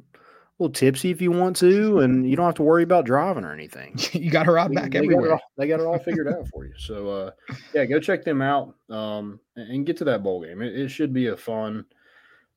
[0.59, 3.53] little tipsy if you want to, and you don't have to worry about driving or
[3.53, 3.95] anything.
[4.13, 5.33] you got to ride They- back they Got everywhere.
[5.33, 6.73] all, they got it all figured out for you.
[6.77, 7.31] So uh,
[7.73, 10.61] yeah, go check them out um, and, get to that bowl game.
[10.61, 11.85] It, it should be a fun,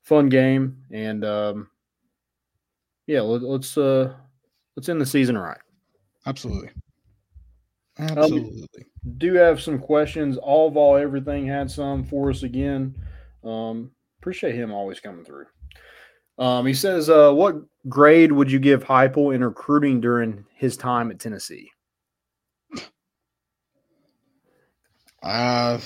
[0.02, 1.70] fun game, and um,
[3.06, 4.12] yeah, let, let's uh,
[4.76, 5.58] let's end the season right.
[6.26, 6.70] Absolutely.
[7.98, 8.66] Um, Absolutely.
[9.16, 10.36] do have some questions.
[10.36, 12.94] All of all, everything had some for us again.
[13.42, 13.90] Um,
[14.20, 15.46] appreciate him always coming through.
[16.38, 17.56] Um, he says, uh, "What
[17.88, 21.70] grade would you give Heupel in recruiting during his time at Tennessee?"
[25.22, 25.78] Uh,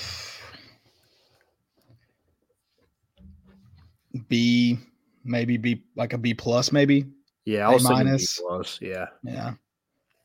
[4.29, 4.79] B,
[5.25, 7.07] maybe B, like a B plus, maybe.
[7.45, 8.39] Yeah, I A was thinking B minus.
[8.39, 8.79] plus.
[8.83, 9.55] Yeah, Yeah,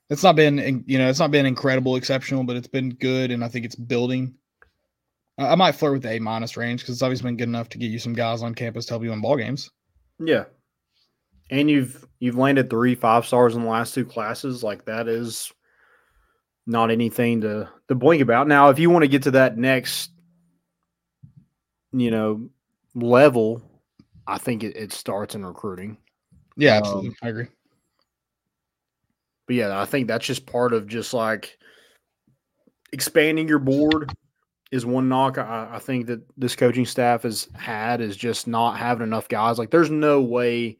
[0.10, 3.44] it's not been, you know, it's not been incredible, exceptional, but it's been good, and
[3.44, 4.36] I think it's building.
[5.38, 7.70] I, I might flirt with the A minus range because it's obviously been good enough
[7.70, 9.70] to get you some guys on campus to help you win ball games.
[10.20, 10.46] yeah.
[11.50, 14.64] And you've you've landed three five stars in the last two classes.
[14.64, 15.52] Like that is
[16.66, 18.48] not anything to to blink about.
[18.48, 20.12] Now, if you want to get to that next,
[21.92, 22.50] you know,
[22.96, 23.62] level,
[24.26, 25.98] I think it, it starts in recruiting.
[26.58, 27.48] Yeah, Um, absolutely, I agree.
[29.48, 31.58] But yeah, I think that's just part of just like
[32.92, 34.12] expanding your board
[34.72, 38.78] is one knock I, I think that this coaching staff has had is just not
[38.78, 39.60] having enough guys.
[39.60, 40.80] Like there's no way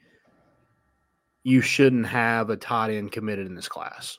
[1.46, 4.18] you shouldn't have a tight end committed in this class.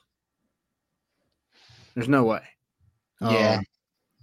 [1.93, 2.41] There's no way.
[3.19, 3.57] Yeah.
[3.57, 3.63] Um,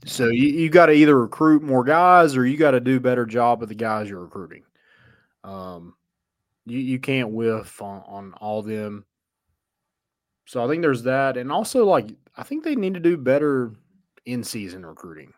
[0.07, 3.01] so you, you got to either recruit more guys or you got to do a
[3.01, 4.63] better job of the guys you're recruiting.
[5.45, 5.95] Um,
[6.65, 9.05] you, you can't whiff on, on all them.
[10.47, 11.37] So I think there's that.
[11.37, 12.07] And also, like,
[12.39, 13.73] I think they need to do better
[14.25, 15.35] in season recruiting.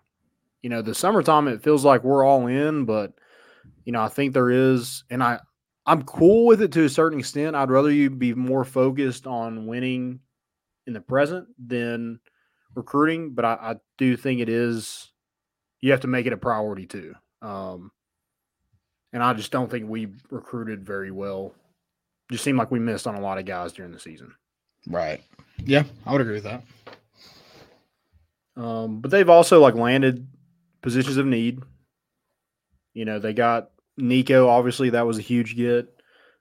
[0.63, 3.13] You know, the summertime, it feels like we're all in, but,
[3.85, 5.41] you know, I think there is, and I,
[5.87, 7.55] I'm cool with it to a certain extent.
[7.55, 10.21] I'd rather you be more focused on winning
[10.87, 12.19] in the present than
[12.75, 15.13] recruiting, but I, I do think it is,
[15.81, 17.15] you have to make it a priority too.
[17.41, 17.93] Um,
[19.13, 21.55] and I just don't think we recruited very well.
[22.31, 24.35] Just seemed like we missed on a lot of guys during the season.
[24.89, 25.23] Right.
[25.65, 26.63] Yeah, I would agree with that.
[28.57, 30.27] Um, but they've also like landed
[30.83, 31.63] positions of need.
[32.95, 34.49] You know, they got Nico.
[34.49, 35.89] Obviously, that was a huge get.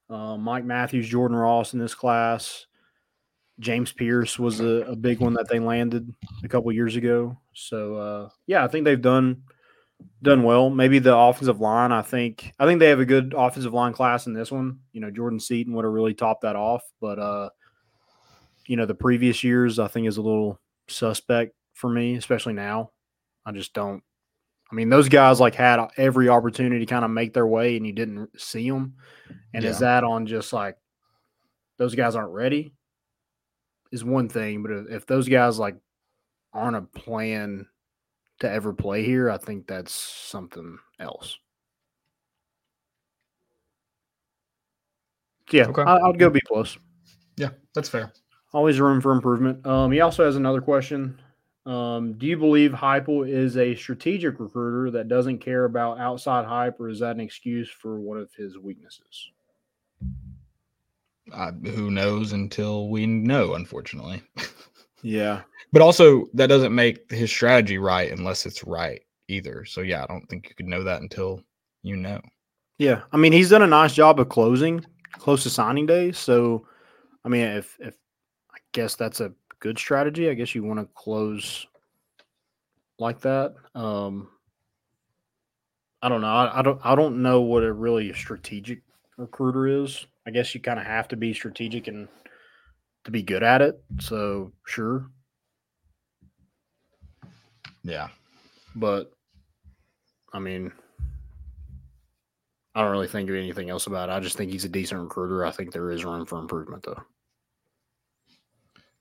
[0.09, 2.67] Um, Mike Matthews, Jordan Ross in this class.
[3.59, 7.37] James Pearce was a, a big one that they landed a couple years ago.
[7.53, 9.43] So uh, yeah, I think they've done
[10.21, 10.69] done well.
[10.69, 11.91] Maybe the offensive line.
[11.91, 14.79] I think I think they have a good offensive line class in this one.
[14.91, 17.49] You know, Jordan Seaton would have really topped that off, but uh,
[18.67, 22.91] you know, the previous years I think is a little suspect for me, especially now.
[23.45, 24.03] I just don't.
[24.71, 27.85] I mean, those guys like had every opportunity to kind of make their way, and
[27.85, 28.95] you didn't see them.
[29.53, 30.77] And is that on just like
[31.77, 32.73] those guys aren't ready?
[33.91, 35.77] Is one thing, but if, if those guys like
[36.51, 37.67] aren't a plan
[38.39, 41.37] to ever play here, I think that's something else.
[45.51, 45.83] Yeah, Okay.
[45.83, 46.77] I, I'd go B plus.
[47.37, 48.11] Yeah, that's fair.
[48.53, 49.65] Always room for improvement.
[49.65, 51.21] Um, he also has another question.
[51.65, 56.79] Um, do you believe Heupel is a strategic recruiter that doesn't care about outside hype,
[56.79, 59.31] or is that an excuse for one of his weaknesses?
[61.33, 64.21] Uh, who knows until we know, unfortunately.
[65.01, 69.63] Yeah, But also, that doesn't make his strategy right unless it's right either.
[69.63, 71.43] So, yeah, I don't think you could know that until
[71.83, 72.19] you know.
[72.79, 73.03] yeah.
[73.11, 74.83] I mean, he's done a nice job of closing
[75.19, 76.11] close to signing day.
[76.11, 76.65] So,
[77.23, 77.95] I mean, if if
[78.51, 79.31] I guess that's a
[79.65, 80.29] good strategy.
[80.29, 81.65] I guess you want to close
[82.99, 83.55] like that.
[83.73, 84.29] Um,
[86.03, 86.27] I don't know.
[86.27, 86.79] I, I don't.
[86.83, 88.83] I don't know what a really strategic
[89.17, 90.05] recruiter is.
[90.27, 92.07] I guess you kind of have to be strategic and
[93.05, 93.83] to be good at it.
[93.99, 95.09] So sure,
[97.83, 98.09] Yeah.
[98.75, 99.11] but
[100.31, 100.71] I mean,
[102.75, 104.11] I don't really think of anything else about it.
[104.11, 105.43] I just think he's a decent recruiter.
[105.43, 107.01] I think there is room for improvement, though.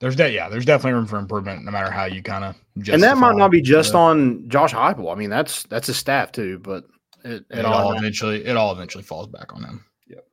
[0.05, 2.57] There's de- yeah, there's definitely room for improvement no matter how you kind of
[2.93, 5.11] and that might not be just on Josh Heupel.
[5.11, 6.59] I mean, that's that's his staff too.
[6.59, 6.85] But
[7.25, 9.83] it, it, it all all eventually it all eventually falls back on him.
[10.09, 10.27] Yep.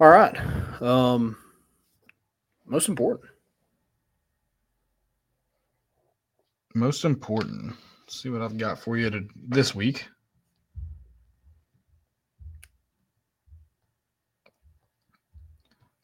[0.00, 0.36] All right.
[0.82, 1.36] Um,
[2.66, 3.30] most important.
[6.74, 7.76] Most important.
[8.00, 10.08] Let's see what I've got for you to, this week.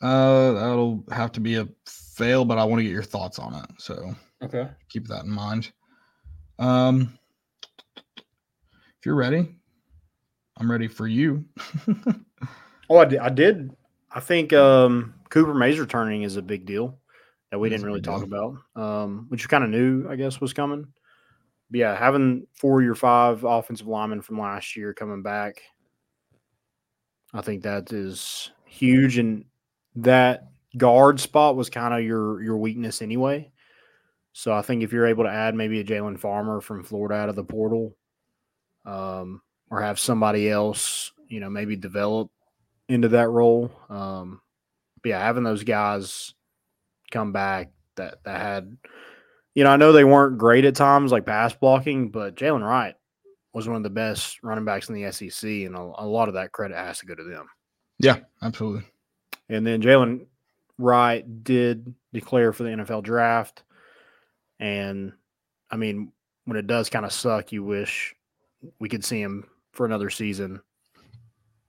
[0.00, 3.54] Uh, that'll have to be a fail, but I want to get your thoughts on
[3.54, 3.70] it.
[3.78, 4.68] So Okay.
[4.88, 5.72] keep that in mind.
[6.58, 7.18] Um,
[8.16, 9.56] if you're ready,
[10.56, 11.44] I'm ready for you.
[12.90, 13.18] Oh, I did.
[13.18, 13.76] I, did.
[14.10, 16.98] I think um, Cooper Mays returning is a big deal
[17.50, 20.08] that we It is didn't really big talk about, um, which you kind of knew,
[20.08, 20.86] I guess, was coming.
[21.70, 25.60] But yeah, having four or five offensive linemen from last year coming back,
[27.34, 29.18] I think that is huge.
[29.18, 29.44] And
[30.02, 33.50] that guard spot was kind of your your weakness anyway.
[34.32, 37.28] So I think if you're able to add maybe a Jalen Farmer from Florida out
[37.28, 37.96] of the portal,
[38.84, 42.30] um, or have somebody else, you know, maybe develop
[42.88, 43.70] into that role.
[43.88, 44.40] Um,
[45.02, 46.34] but yeah, having those guys
[47.10, 48.76] come back that that had,
[49.54, 52.94] you know, I know they weren't great at times like pass blocking, but Jaylen Wright
[53.52, 56.34] was one of the best running backs in the SEC, and a, a lot of
[56.34, 57.48] that credit has to go to them.
[57.98, 58.84] yeah, absolutely.
[59.48, 60.26] And then Jaylen
[60.78, 63.62] Wright did declare for the NFL draft.
[64.60, 65.12] And
[65.70, 66.12] I mean,
[66.44, 68.14] when it does kind of suck, you wish
[68.78, 70.60] we could see him for another season.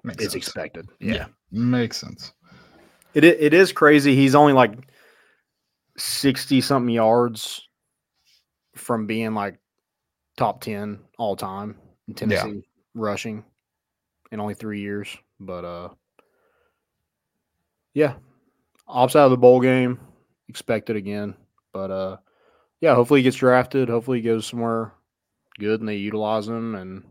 [0.03, 0.45] Makes It's sense.
[0.45, 0.87] expected.
[0.99, 1.13] Yeah.
[1.13, 1.25] Yeah.
[1.51, 2.33] Makes sense.
[3.13, 4.15] It, it is crazy.
[4.15, 4.73] He's only like
[5.97, 7.67] 60 something yards
[8.75, 9.57] from being like
[10.37, 11.75] top 10 all time
[12.07, 12.63] in Tennessee
[12.93, 13.43] rushing
[14.31, 15.15] in only three years.
[15.39, 15.89] But uh
[17.93, 18.13] yeah.
[18.87, 19.99] Opts out of the bowl game.
[20.47, 21.35] Expected again.
[21.73, 22.17] But uh
[22.81, 23.89] yeah, hopefully he gets drafted.
[23.89, 24.93] Hopefully he goes somewhere
[25.59, 27.03] good and they utilize him and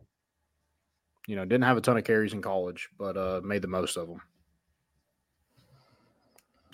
[1.27, 3.97] you know, didn't have a ton of carries in college, but uh made the most
[3.97, 4.21] of them.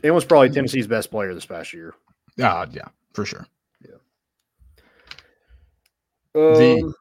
[0.02, 1.94] It was probably Tennessee's best player this past year.
[2.60, 3.46] Uh, yeah, for sure.
[3.80, 3.96] Yeah.
[6.34, 6.94] Um,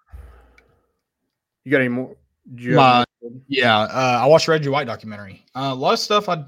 [1.65, 2.15] you got any more?
[2.75, 3.05] My-
[3.47, 5.43] Yeah, uh, I watched the Reggie White documentary.
[5.55, 6.45] Uh, a lot of stuff I,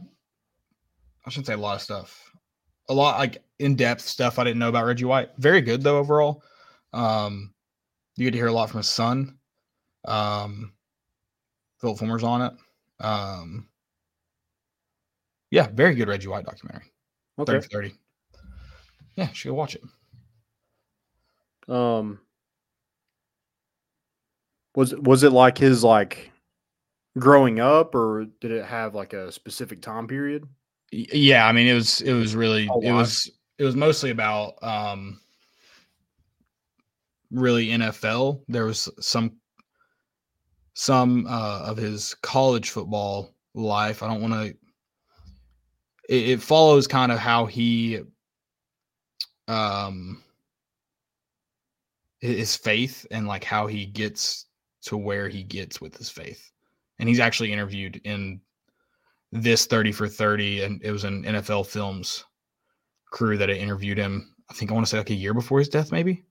[1.25, 2.31] I shouldn't say a lot of stuff.
[2.89, 5.29] A lot like in depth stuff I didn't know about Reggie White.
[5.37, 6.43] Very good though overall.
[6.93, 7.53] Um,
[8.15, 9.37] you get to hear a lot from his son.
[10.05, 10.73] Um,
[11.81, 12.53] Phillip Fulmer's on it.
[13.03, 13.67] Um,
[15.51, 16.91] yeah, very good Reggie White documentary.
[17.39, 17.53] okay.
[17.53, 17.95] 30 for 30.
[19.15, 19.83] Yeah, should go watch it.
[21.71, 22.19] Um,
[24.75, 26.31] was was it like his like
[27.17, 30.47] growing up, or did it have like a specific time period?
[31.13, 35.19] Yeah i mean it was it was really it was it was mostly about um
[37.31, 39.37] really nfl there was some
[40.73, 44.03] some uh of his college football life.
[44.03, 44.55] I don't want to
[46.09, 48.01] it, it follows kind of how he
[49.47, 50.21] um
[52.19, 54.45] his faith and like how he gets
[54.83, 56.51] to where he gets with his faith.
[56.99, 58.41] And he's actually interviewed in
[59.31, 62.23] this 30 for 30 and it was an NFL Films
[63.11, 64.33] crew that had interviewed him.
[64.49, 66.23] I think I want to say like a year before his death maybe.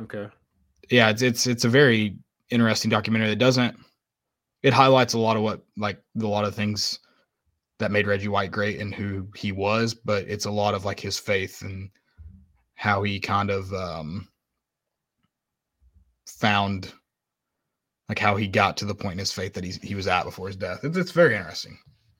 [0.00, 0.28] Okay.
[0.90, 2.16] Yeah, it's it's it's a very
[2.50, 3.76] interesting documentary that doesn't
[4.62, 6.98] it highlights a lot of what like a lot of things
[7.78, 10.98] that made Reggie White great and who he was, but it's a lot of like
[10.98, 11.90] his faith and
[12.74, 14.28] how he kind of um
[16.26, 16.92] found
[18.08, 20.24] like how he got to the point in his faith that he's, he was at
[20.24, 20.80] before his death.
[20.84, 21.78] It's, it's very interesting.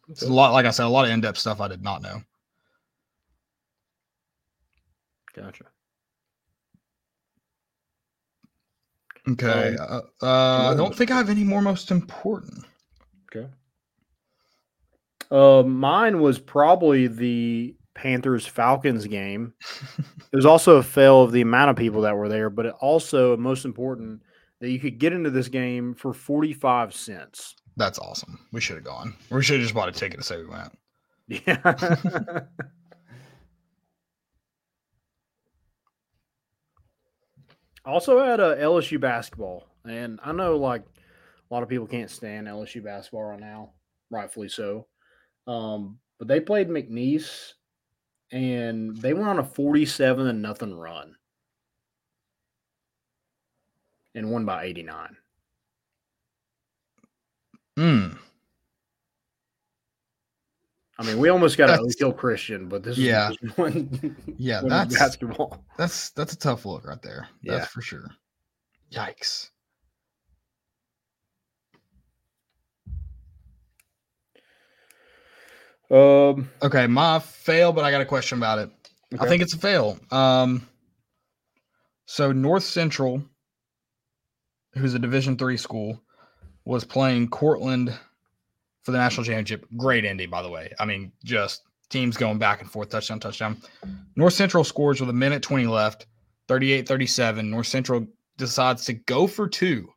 [0.08, 2.22] It's a lot, like I said, a lot of in-depth stuff I did not know.
[5.34, 5.64] Gotcha.
[9.28, 9.76] Okay.
[9.76, 12.64] Um, uh, uh, I don't think I have any more most important.
[13.34, 13.48] Okay.
[15.30, 19.54] Uh, mine was probably the Panthers Falcons game.
[19.98, 22.74] it was also a fail of the amount of people that were there, but it
[22.80, 24.22] also, most important,
[24.60, 27.56] that you could get into this game for 45 cents.
[27.76, 28.38] That's awesome.
[28.52, 29.14] We should have gone.
[29.30, 30.78] We should have just bought a ticket to say we went.
[31.28, 32.44] Yeah.
[37.86, 42.48] also had a LSU basketball, and I know like a lot of people can't stand
[42.48, 43.72] LSU basketball right now,
[44.10, 44.86] rightfully so.
[45.46, 47.52] Um, but they played McNeese,
[48.32, 51.14] and they went on a forty-seven and nothing run,
[54.14, 55.16] and won by eighty-nine.
[57.78, 58.18] Mm.
[60.98, 63.30] I mean, we almost got a That's- kill Christian, but this Yeah.
[63.42, 65.62] is one, Yeah, one that's basketball.
[65.76, 67.28] that's that's a tough look right there.
[67.44, 67.64] That's Yeah.
[67.66, 68.08] for sure.
[68.90, 69.50] Yikes.
[75.90, 78.70] Um, Okay, my fail, but I got a question about it.
[79.20, 79.98] I think it's a fail.
[80.10, 80.66] Um,
[82.06, 83.22] so North Central,
[84.74, 86.02] who's a Division three school,
[86.66, 87.96] was playing Cortland
[88.82, 89.64] for the national championship.
[89.76, 90.72] Great ending, by the way.
[90.78, 93.56] I mean, just teams going back and forth, touchdown, touchdown.
[94.16, 96.06] North Central scores with a minute 20 left,
[96.48, 97.50] 38 37.
[97.50, 98.06] North Central
[98.36, 99.88] decides to go for two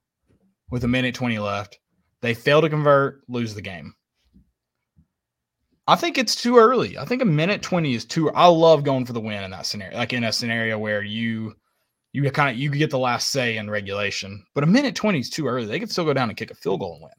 [0.70, 1.80] with a minute 20 left.
[2.22, 3.95] They fail to convert, lose the game.
[5.88, 6.99] I think it's too early.
[6.99, 9.65] I think a minute 20 is too I love going for the win in that
[9.65, 9.97] scenario.
[9.97, 11.55] Like in a scenario where you
[12.14, 14.43] you kind of you get the last say in regulation.
[14.55, 15.66] But a minute 20 is too early.
[15.66, 17.12] They could still go down and kick a field goal and win.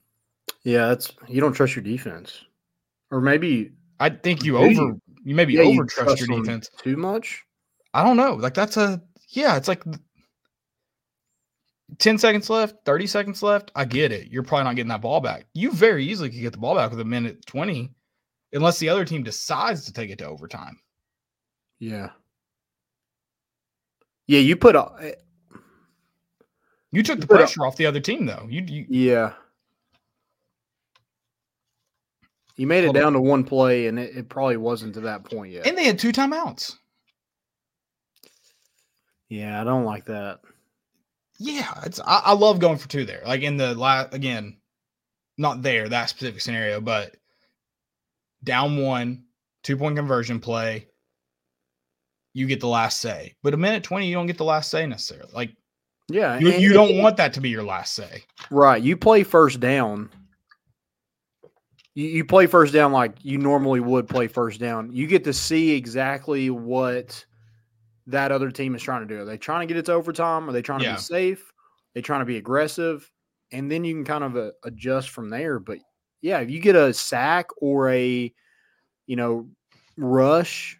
[0.64, 2.44] yeah, that's you don't trust your defense,
[3.10, 6.70] or maybe I think you Maybe- over you maybe yeah, over trust your defense.
[6.78, 7.42] too much.
[7.94, 8.34] I don't know.
[8.34, 9.82] Like that's a yeah, it's like
[11.98, 13.70] 10 seconds left, 30 seconds left.
[13.74, 14.28] I get it.
[14.30, 15.46] You're probably not getting that ball back.
[15.54, 17.92] You very easily could get the ball back with a minute 20
[18.52, 20.78] unless the other team decides to take it to overtime.
[21.80, 22.10] Yeah.
[24.30, 25.16] Yeah, you put a
[26.92, 28.46] You took the But, uh, pressure off the other team though.
[28.48, 29.32] You, you yeah.
[32.54, 33.02] You made it Hold on.
[33.02, 35.66] down to one play, and it, it probably wasn't to that point yet.
[35.66, 36.76] and they had two timeouts.
[39.28, 40.38] yeah, I don't like that.
[41.40, 43.22] Yeah, it's I, I love going for two there.
[43.26, 44.58] Like in the last again,
[45.38, 47.16] not there that specific scenario, but
[48.44, 49.24] down one,
[49.64, 50.86] two point conversion play,
[52.32, 53.34] you get the last say.
[53.42, 55.30] But a minute twenty, you don't get the last say necessarily.
[55.32, 55.50] Like
[56.08, 58.22] Yeah, you, you don't want that to be your last say.
[58.50, 58.82] right.
[58.82, 60.10] You play first down.
[61.94, 64.92] You, you play first down like you normally would play first down.
[64.92, 67.24] You get to see exactly what
[68.06, 69.22] that other team is trying to do.
[69.22, 70.48] Are they trying to get it to overtime?
[70.48, 70.94] Are they trying to Yeah.
[70.94, 71.42] be safe?
[71.42, 73.10] Are they trying to be aggressive?
[73.52, 75.58] And then you can kind of uh, adjust from there.
[75.58, 75.78] But
[76.22, 78.32] yeah, if you get a sack or a,
[79.06, 79.48] you know,
[79.96, 80.79] rush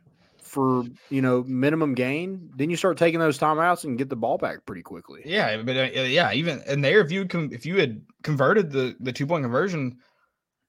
[0.50, 4.36] for, you know, minimum gain, then you start taking those timeouts and get the ball
[4.36, 5.22] back pretty quickly.
[5.24, 8.96] Yeah, but uh, yeah, even and there, if you com- if you had converted the
[8.98, 9.98] the two point conversion,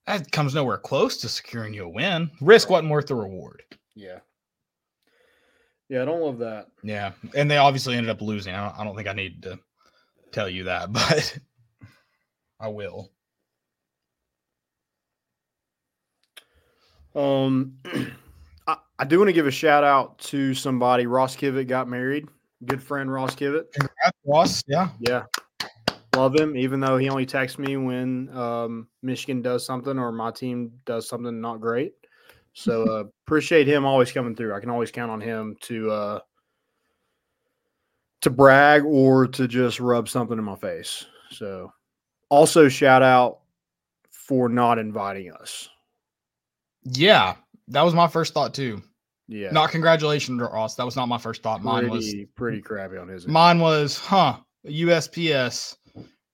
[0.05, 2.29] that comes nowhere close to securing you a win.
[2.41, 3.63] Risk wasn't worth the reward.
[3.95, 4.19] Yeah.
[5.89, 6.67] Yeah, I don't love that.
[6.83, 8.53] Yeah, and they obviously ended up losing.
[8.53, 9.59] I don't, I don't think I need to
[10.31, 11.37] tell you that, but
[12.59, 13.11] I will.
[17.15, 17.79] Um,
[19.01, 21.07] I, do want to give a shout out to somebody.
[21.07, 22.27] Ross Kivett got married.
[22.65, 23.71] Good friend Ross Kivett.
[23.73, 24.63] Congrats, Ross.
[24.67, 25.23] Yeah, Yeah,
[26.15, 26.55] love him.
[26.55, 31.09] Even though he only texts me when um, Michigan does something or my team does
[31.09, 31.93] something not great.
[32.53, 34.53] So uh, appreciate him always coming through.
[34.53, 36.19] I can always count on him to uh,
[38.21, 41.05] to brag or to just rub something in my face.
[41.31, 41.73] So
[42.29, 43.39] also shout out
[44.11, 45.67] for not inviting us.
[46.83, 47.35] yeah,
[47.67, 48.81] That was my first thought too.
[49.27, 50.76] Yeah, Not congratulations, Ross.
[50.76, 51.64] That was not my first thought.
[51.64, 53.23] Mine was pretty pretty crappy on his.
[53.26, 53.34] end.
[53.34, 54.38] mine was, huh?
[54.68, 55.77] USPS.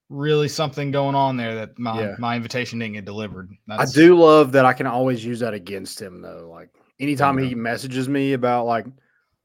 [0.10, 2.16] Really something going on there that my Yeah.
[2.18, 3.52] my invitation didn't get delivered.
[3.70, 6.48] I do love that I can always use that against him though.
[6.50, 6.70] Like
[7.00, 8.86] anytime he messages me about like,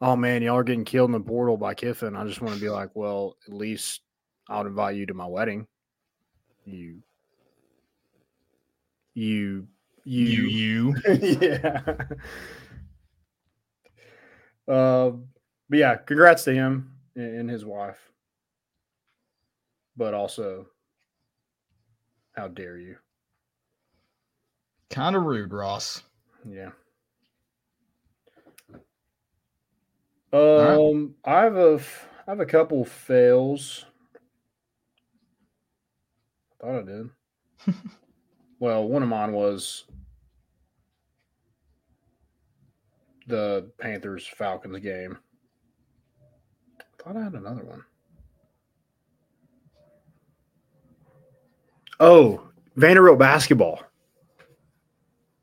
[0.01, 2.61] oh man, y'all are getting killed in the portal by Kiffin, I just want to
[2.61, 4.03] be like, well, at least
[4.49, 5.67] I'll invite you to my wedding.
[6.65, 7.03] You,
[9.15, 9.67] you,
[10.05, 11.39] you, you you.
[11.41, 12.05] yeah.
[14.73, 15.27] Um,
[15.69, 18.11] but yeah, congrats to him and his wife.
[19.97, 20.67] But also,
[22.33, 22.97] how dare you?
[24.89, 26.03] Kind of rude, Ross.
[26.49, 26.71] Yeah.
[30.33, 30.79] right.
[30.89, 31.81] Um, I have a,
[32.27, 33.85] I have a couple fails.
[36.63, 37.11] I thought I did.
[38.59, 39.85] well, one of mine was
[43.33, 45.17] the Panthers Falcons game.
[46.79, 47.83] I thought I had another one.
[51.99, 52.47] Oh,
[52.77, 53.81] Vanderbilt basketball.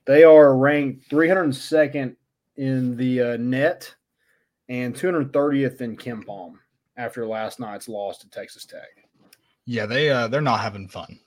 [0.06, 2.16] They are ranked 302nd
[2.58, 3.96] in the uh, net
[4.68, 6.54] and 230th in KenPom
[6.96, 8.90] after last night's loss to Texas Tech.
[9.66, 11.20] Yeah, they uh they're not having fun.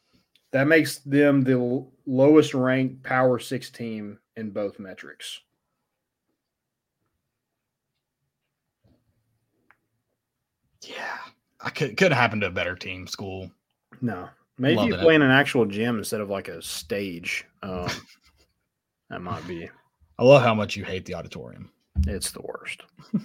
[0.53, 5.41] That makes them the l- lowest ranked Power Six team in both metrics.
[10.83, 11.19] Yeah.
[11.61, 13.51] I could could have happened to a better team school.
[14.01, 14.29] No,
[14.59, 15.03] maybe Loving you it.
[15.03, 17.47] play in an actual gym instead of like a stage.
[17.63, 17.89] Um,
[19.11, 19.71] that might be.
[20.19, 21.71] I love how much you hate the auditorium.
[22.07, 22.83] It's the worst.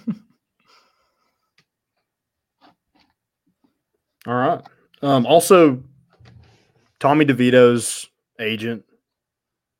[4.26, 4.60] All right.
[5.02, 5.82] Um, also,
[7.00, 8.08] Tommy DeVito's
[8.40, 8.84] agent.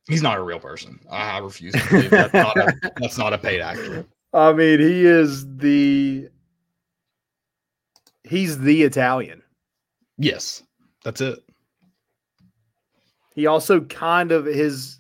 [0.09, 0.98] He's not a real person.
[1.10, 4.06] I I refuse to believe that's not a, that's not a paid actor.
[4.32, 6.28] I mean, he is the.
[8.28, 9.42] He's the Italian.
[10.18, 10.62] Yes,
[11.05, 11.38] that's it.
[13.34, 14.98] He also kind of his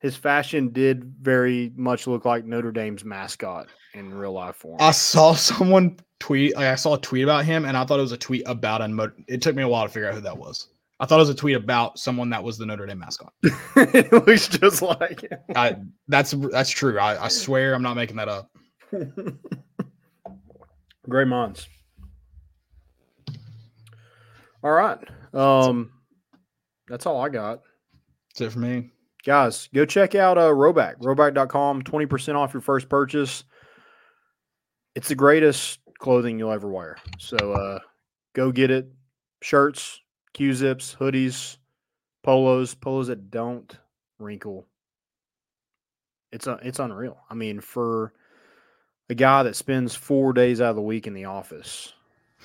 [0.00, 4.76] his fashion did very much look like Notre Dame's mascot in real life form.
[4.80, 6.54] I saw someone tweet.
[6.56, 8.82] Like I saw a tweet about him, and I thought it was a tweet about
[8.82, 9.12] a.
[9.28, 10.68] It took me a while to figure out who that was.
[11.00, 13.32] I thought it was a tweet about someone that was the Notre Dame mascot.
[13.76, 15.38] it looks just like him.
[15.54, 15.76] I,
[16.08, 16.98] that's that's true.
[16.98, 18.50] I, I swear I'm not making that up.
[21.08, 21.68] Great minds.
[24.62, 24.98] All right.
[25.34, 25.92] Um,
[26.88, 27.62] that's all I got.
[28.30, 28.90] That's it for me.
[29.24, 33.44] Guys, go check out uh, Rhoback, rhoback.com, 20% off your first purchase.
[34.94, 36.96] It's the greatest clothing you'll ever wear.
[37.18, 37.78] So uh,
[38.32, 38.88] go get it.
[39.42, 40.00] Shirts,
[40.32, 41.58] Q zips, hoodies,
[42.22, 43.76] polos, polos that don't
[44.18, 44.66] wrinkle.
[46.32, 47.18] It's uh, it's unreal.
[47.30, 48.12] I mean, for
[49.08, 51.92] a guy that spends four days out of the week in the office,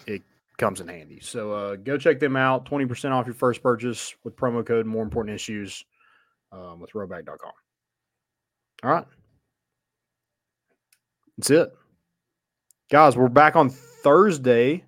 [0.05, 0.21] it
[0.57, 1.19] comes in handy.
[1.21, 2.65] So uh, go check them out.
[2.69, 5.83] 20% off your first purchase with promo code more important issues
[6.51, 7.51] um, with rhoback.com.
[8.83, 9.05] All right.
[11.37, 11.73] That's it.
[12.91, 14.83] Guys, we're back on Thursday.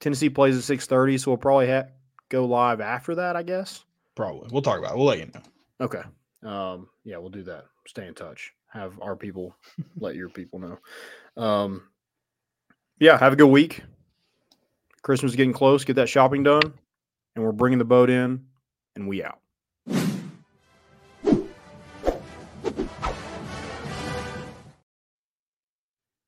[0.00, 1.88] Tennessee plays at 6:30, so we'll probably ha-
[2.30, 3.84] go live after that, I guess.
[4.14, 4.48] Probably.
[4.50, 4.96] We'll talk about it.
[4.96, 5.42] We'll let you know.
[5.82, 6.02] Okay.
[6.42, 7.66] Um, yeah, we'll do that.
[7.86, 8.52] Stay in touch.
[8.72, 9.54] Have our people
[9.98, 11.42] let your people know.
[11.42, 11.82] Um,
[12.98, 13.82] yeah, have a good week.
[15.02, 15.84] Christmas is getting close.
[15.84, 16.72] Get that shopping done,
[17.34, 18.46] and we're bringing the boat in,
[18.96, 19.40] and we out.